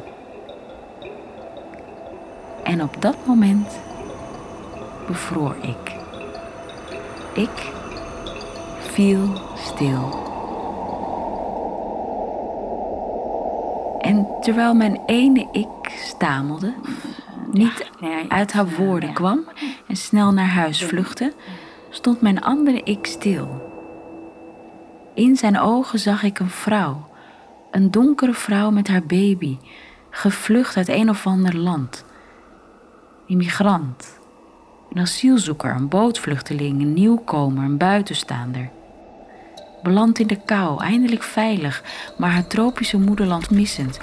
En 2.63 2.83
op 2.83 3.01
dat 3.01 3.15
moment 3.25 3.79
bevroor 5.07 5.55
ik. 5.61 5.95
Ik 7.33 7.71
viel 8.79 9.41
stil. 9.55 10.23
En 13.99 14.27
terwijl 14.41 14.73
mijn 14.73 15.01
ene 15.05 15.47
ik 15.51 15.91
stamelde, 16.05 16.73
niet 17.51 17.91
uit 18.27 18.53
haar 18.53 18.69
woorden 18.69 19.13
kwam 19.13 19.47
en 19.87 19.95
snel 19.95 20.31
naar 20.31 20.49
huis 20.49 20.83
vluchtte, 20.83 21.33
stond 21.89 22.21
mijn 22.21 22.41
andere 22.41 22.81
ik 22.83 23.05
stil. 23.05 23.73
In 25.15 25.35
zijn 25.35 25.59
ogen 25.59 25.99
zag 25.99 26.23
ik 26.23 26.39
een 26.39 26.49
vrouw, 26.49 27.07
een 27.71 27.91
donkere 27.91 28.33
vrouw 28.33 28.71
met 28.71 28.87
haar 28.87 29.03
baby, 29.03 29.57
gevlucht 30.09 30.77
uit 30.77 30.87
een 30.87 31.09
of 31.09 31.25
ander 31.25 31.57
land. 31.57 32.05
Immigrant, 33.27 34.19
een 34.93 35.01
asielzoeker, 35.01 35.75
een 35.75 35.87
bootvluchteling, 35.87 36.81
een 36.81 36.93
nieuwkomer, 36.93 37.63
een 37.63 37.77
buitenstaander. 37.77 38.69
Beland 39.83 40.19
in 40.19 40.27
de 40.27 40.39
kou, 40.45 40.83
eindelijk 40.83 41.23
veilig, 41.23 41.83
maar 42.17 42.31
haar 42.31 42.47
tropische 42.47 42.97
moederland 42.97 43.49
missend. 43.49 43.99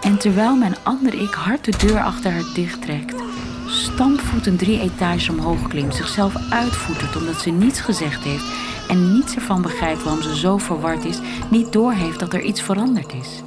En 0.00 0.18
terwijl 0.18 0.56
mijn 0.56 0.76
andere 0.82 1.16
ik 1.16 1.34
hard 1.34 1.64
de 1.64 1.86
deur 1.86 2.00
achter 2.00 2.32
haar 2.32 2.50
dichttrekt, 2.54 3.22
stampvoetend 3.66 4.58
drie 4.58 4.80
etages 4.80 5.28
omhoog 5.28 5.68
klimt, 5.68 5.94
zichzelf 5.94 6.34
uitvoetert 6.50 7.16
omdat 7.16 7.40
ze 7.40 7.50
niets 7.50 7.80
gezegd 7.80 8.24
heeft 8.24 8.76
en 8.88 9.12
niets 9.12 9.34
ervan 9.34 9.62
begrijpt 9.62 10.02
waarom 10.02 10.22
ze 10.22 10.36
zo 10.36 10.58
verward 10.58 11.04
is, 11.04 11.18
niet 11.50 11.72
doorheeft 11.72 12.18
dat 12.18 12.32
er 12.32 12.42
iets 12.42 12.62
veranderd 12.62 13.12
is. 13.12 13.42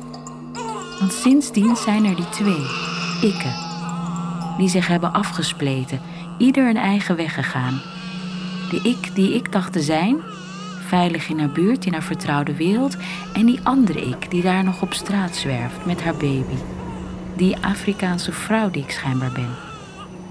Want 0.99 1.13
sindsdien 1.13 1.75
zijn 1.75 2.05
er 2.05 2.15
die 2.15 2.29
twee, 2.29 2.65
ikken, 3.21 3.53
die 4.57 4.69
zich 4.69 4.87
hebben 4.87 5.13
afgespleten, 5.13 6.01
ieder 6.37 6.69
een 6.69 6.77
eigen 6.77 7.15
weg 7.15 7.33
gegaan. 7.33 7.81
De 8.69 8.79
ik 8.83 9.15
die 9.15 9.33
ik 9.33 9.51
dacht 9.51 9.73
te 9.73 9.81
zijn, 9.81 10.17
veilig 10.87 11.29
in 11.29 11.39
haar 11.39 11.49
buurt, 11.49 11.85
in 11.85 11.93
haar 11.93 12.03
vertrouwde 12.03 12.55
wereld, 12.55 12.97
en 13.33 13.45
die 13.45 13.59
andere 13.63 14.01
ik 14.01 14.31
die 14.31 14.41
daar 14.41 14.63
nog 14.63 14.81
op 14.81 14.93
straat 14.93 15.35
zwerft 15.35 15.85
met 15.85 16.03
haar 16.03 16.15
baby. 16.15 16.57
Die 17.35 17.57
Afrikaanse 17.65 18.31
vrouw 18.31 18.69
die 18.69 18.83
ik 18.83 18.91
schijnbaar 18.91 19.31
ben, 19.31 19.55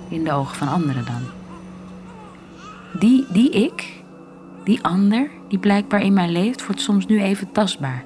in 0.09 0.25
de 0.25 0.33
ogen 0.33 0.57
van 0.57 0.69
anderen 0.69 1.05
dan. 1.05 1.23
Die, 3.01 3.27
die 3.29 3.51
ik, 3.51 4.00
die 4.71 4.83
ander, 4.83 5.31
die 5.49 5.59
blijkbaar 5.59 6.03
in 6.03 6.13
mij 6.13 6.29
leeft, 6.29 6.67
wordt 6.67 6.81
soms 6.81 7.07
nu 7.07 7.23
even 7.23 7.53
tastbaar. 7.53 8.05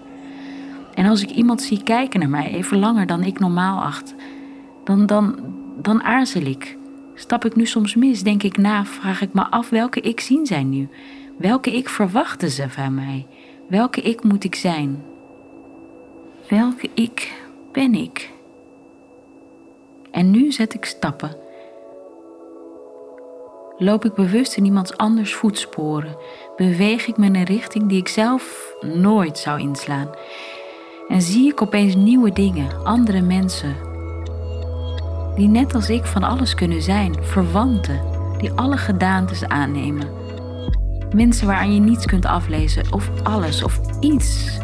En 0.95 1.07
als 1.07 1.23
ik 1.23 1.31
iemand 1.31 1.63
zie 1.63 1.83
kijken 1.83 2.21
naar 2.21 2.29
mij 2.29 2.55
even 2.55 2.79
langer 2.79 3.07
dan 3.07 3.23
ik 3.23 3.39
normaal 3.39 3.83
acht, 3.83 4.15
dan, 4.85 5.07
dan, 5.07 5.39
dan 5.83 6.03
aarzel 6.03 6.43
ik. 6.43 6.77
Stap 7.15 7.45
ik 7.45 7.57
nu 7.57 7.67
soms 7.67 7.95
mis, 7.95 8.23
denk 8.23 8.43
ik 8.43 8.57
na, 8.57 8.85
vraag 8.85 9.21
ik 9.21 9.33
me 9.33 9.43
af 9.43 9.69
welke 9.69 10.01
ik 10.01 10.21
zien 10.21 10.47
zij 10.47 10.65
nu. 10.65 10.89
Welke 11.39 11.77
ik 11.77 11.89
verwachten 11.89 12.51
ze 12.51 12.71
van 12.71 12.95
mij? 12.95 13.27
Welke 13.69 14.01
ik 14.01 14.23
moet 14.23 14.45
ik 14.45 14.55
zijn? 14.55 15.03
Welke 16.49 16.91
ik 16.95 17.43
ben 17.73 17.95
ik? 17.95 18.31
En 20.11 20.31
nu 20.31 20.53
zet 20.53 20.75
ik 20.75 20.85
stappen. 20.85 21.37
Loop 23.79 24.05
ik 24.05 24.15
bewust 24.15 24.57
in 24.57 24.65
iemands 24.65 24.97
anders 24.97 25.35
voetsporen? 25.35 26.17
Beweeg 26.57 27.07
ik 27.07 27.17
me 27.17 27.27
in 27.27 27.35
een 27.35 27.45
richting 27.45 27.89
die 27.89 27.99
ik 27.99 28.09
zelf 28.09 28.75
nooit 28.81 29.39
zou 29.39 29.61
inslaan? 29.61 30.09
En 31.09 31.23
zie 31.23 31.51
ik 31.51 31.63
opeens 31.63 31.95
nieuwe 31.95 32.33
dingen, 32.33 32.85
andere 32.85 33.21
mensen, 33.21 33.77
die 35.35 35.49
net 35.49 35.75
als 35.75 35.91
ik 35.91 36.05
van 36.05 36.23
alles 36.23 36.55
kunnen 36.55 36.83
zijn, 36.83 37.15
verwanten, 37.21 38.01
die 38.39 38.51
alle 38.53 38.77
gedaantes 38.77 39.45
aannemen. 39.45 40.09
Mensen 41.15 41.47
waaraan 41.47 41.75
je 41.75 41.81
niets 41.81 42.07
kunt 42.07 42.27
aflezen, 42.27 42.93
of 42.93 43.11
alles, 43.23 43.63
of 43.63 43.81
iets. 44.01 44.59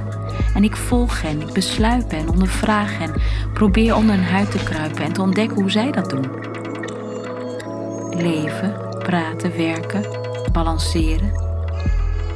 En 0.54 0.64
ik 0.64 0.76
volg 0.76 1.22
hen, 1.22 1.40
ik 1.40 1.52
besluip 1.52 2.10
hen, 2.10 2.28
ondervraag 2.28 2.98
hen, 2.98 3.12
probeer 3.54 3.94
onder 3.94 4.14
hun 4.14 4.24
huid 4.24 4.50
te 4.50 4.64
kruipen 4.64 5.04
en 5.04 5.12
te 5.12 5.22
ontdekken 5.22 5.56
hoe 5.60 5.70
zij 5.70 5.90
dat 5.90 6.10
doen. 6.10 6.30
Leven, 8.10 8.89
praten, 9.04 9.56
werken, 9.56 10.04
balanceren, 10.52 11.32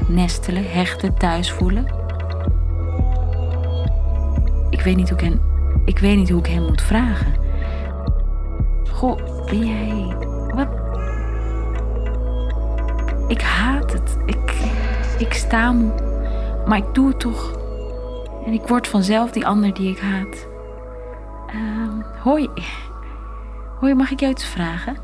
nestelen, 0.09 0.71
hechten, 0.71 1.15
thuis 1.15 1.53
voelen. 1.53 1.87
Ik 4.71 4.81
weet 4.81 4.97
niet 4.97 5.09
hoe 5.09 5.19
ik 5.19 5.25
hen, 5.25 5.41
ik 5.85 5.99
weet 5.99 6.17
niet 6.17 6.31
hoe 6.31 6.39
ik 6.39 6.47
hen 6.47 6.63
moet 6.63 6.83
vragen. 6.83 7.35
Goh, 8.91 9.17
ben 9.47 9.67
jij. 9.67 10.17
Wat? 10.55 10.69
Ik 13.29 13.41
haat 13.41 13.93
het. 13.93 14.17
Ik, 14.27 14.55
ik 15.19 15.33
sta 15.33 15.73
moe. 15.73 15.93
Maar 16.67 16.79
ik 16.79 16.95
doe 16.95 17.09
het 17.09 17.21
toch. 17.21 17.53
En 18.47 18.53
ik 18.53 18.67
word 18.67 18.89
vanzelf 18.89 19.31
die 19.31 19.47
ander 19.47 19.75
die 19.75 19.91
ik 19.91 19.99
haat. 19.99 20.47
Ehm, 21.47 22.21
hoi. 22.23 22.51
Hoi, 23.81 23.95
mag 23.95 24.11
ik 24.11 24.21
jou 24.21 24.33
iets 24.33 24.47
vragen? 24.47 24.97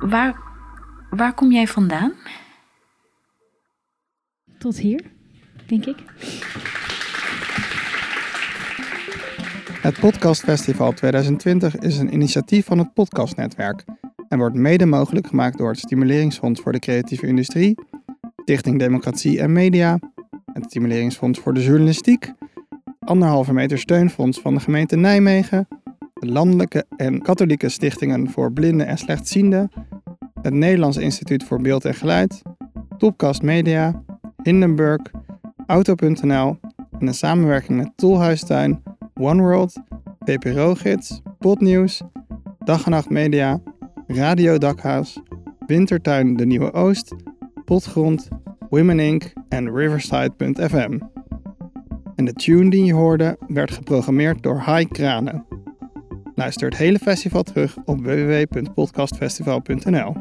Waar, 0.00 0.40
waar 1.10 1.34
kom 1.34 1.52
jij 1.52 1.66
vandaan? 1.66 2.12
Tot 4.58 4.78
hier, 4.78 5.02
denk 5.66 5.84
ik. 5.86 5.96
Het 9.80 10.00
Podcastfestival 10.00 10.92
2020 10.92 11.76
is 11.76 11.98
een 11.98 12.12
initiatief 12.12 12.66
van 12.66 12.78
het 12.78 12.92
Podcastnetwerk 12.94 13.84
en 14.28 14.38
wordt 14.38 14.54
mede 14.54 14.86
mogelijk 14.86 15.26
gemaakt 15.26 15.58
door 15.58 15.68
het 15.68 15.78
Stimuleringsfonds 15.78 16.60
voor 16.60 16.72
de 16.72 16.78
Creatieve 16.78 17.26
Industrie, 17.26 17.78
Stichting 18.36 18.78
Democratie 18.78 19.40
en 19.40 19.52
Media, 19.52 19.98
het 20.52 20.64
Stimuleringsfonds 20.64 21.38
voor 21.38 21.54
de 21.54 21.62
Journalistiek, 21.62 22.32
anderhalve 22.98 23.52
meter 23.52 23.78
steunfonds 23.78 24.40
van 24.40 24.54
de 24.54 24.60
gemeente 24.60 24.96
Nijmegen, 24.96 25.68
de 26.14 26.26
Landelijke 26.26 26.84
en 26.96 27.22
Katholieke 27.22 27.68
Stichtingen 27.68 28.30
voor 28.30 28.52
Blinden 28.52 28.86
en 28.86 28.98
Slechtzienden, 28.98 29.70
het 30.42 30.54
Nederlands 30.54 30.96
Instituut 30.96 31.44
voor 31.44 31.60
Beeld 31.60 31.84
en 31.84 31.94
Geluid, 31.94 32.42
Topcast 32.98 33.42
Media, 33.42 34.02
Hindenburg, 34.42 35.00
Auto.nl 35.66 36.58
en 36.98 37.06
een 37.06 37.14
samenwerking 37.14 37.78
met 37.78 37.92
Tolhuistuin, 37.96 38.82
OneWorld, 39.14 39.76
VPRO-gids, 40.20 41.20
Podnieuws, 41.38 42.02
Dag 42.64 42.84
en 42.84 42.90
Nacht 42.90 43.10
Media, 43.10 43.60
Radio 44.06 44.58
Dakhuis, 44.58 45.20
Wintertuin 45.66 46.36
De 46.36 46.46
Nieuwe 46.46 46.72
Oost, 46.72 47.14
Potgrond, 47.64 48.28
Women 48.70 48.98
Inc. 48.98 49.32
en 49.48 49.74
Riverside.fm. 49.74 50.98
En 52.16 52.24
de 52.24 52.32
tune 52.32 52.70
die 52.70 52.84
je 52.84 52.94
hoorde 52.94 53.38
werd 53.46 53.70
geprogrammeerd 53.70 54.42
door 54.42 54.58
Hai 54.58 54.88
Kranen. 54.88 55.49
Luister 56.40 56.68
het 56.68 56.78
hele 56.78 56.98
festival 56.98 57.42
terug 57.42 57.76
op 57.84 58.00
www.podcastfestival.nl. 58.00 60.16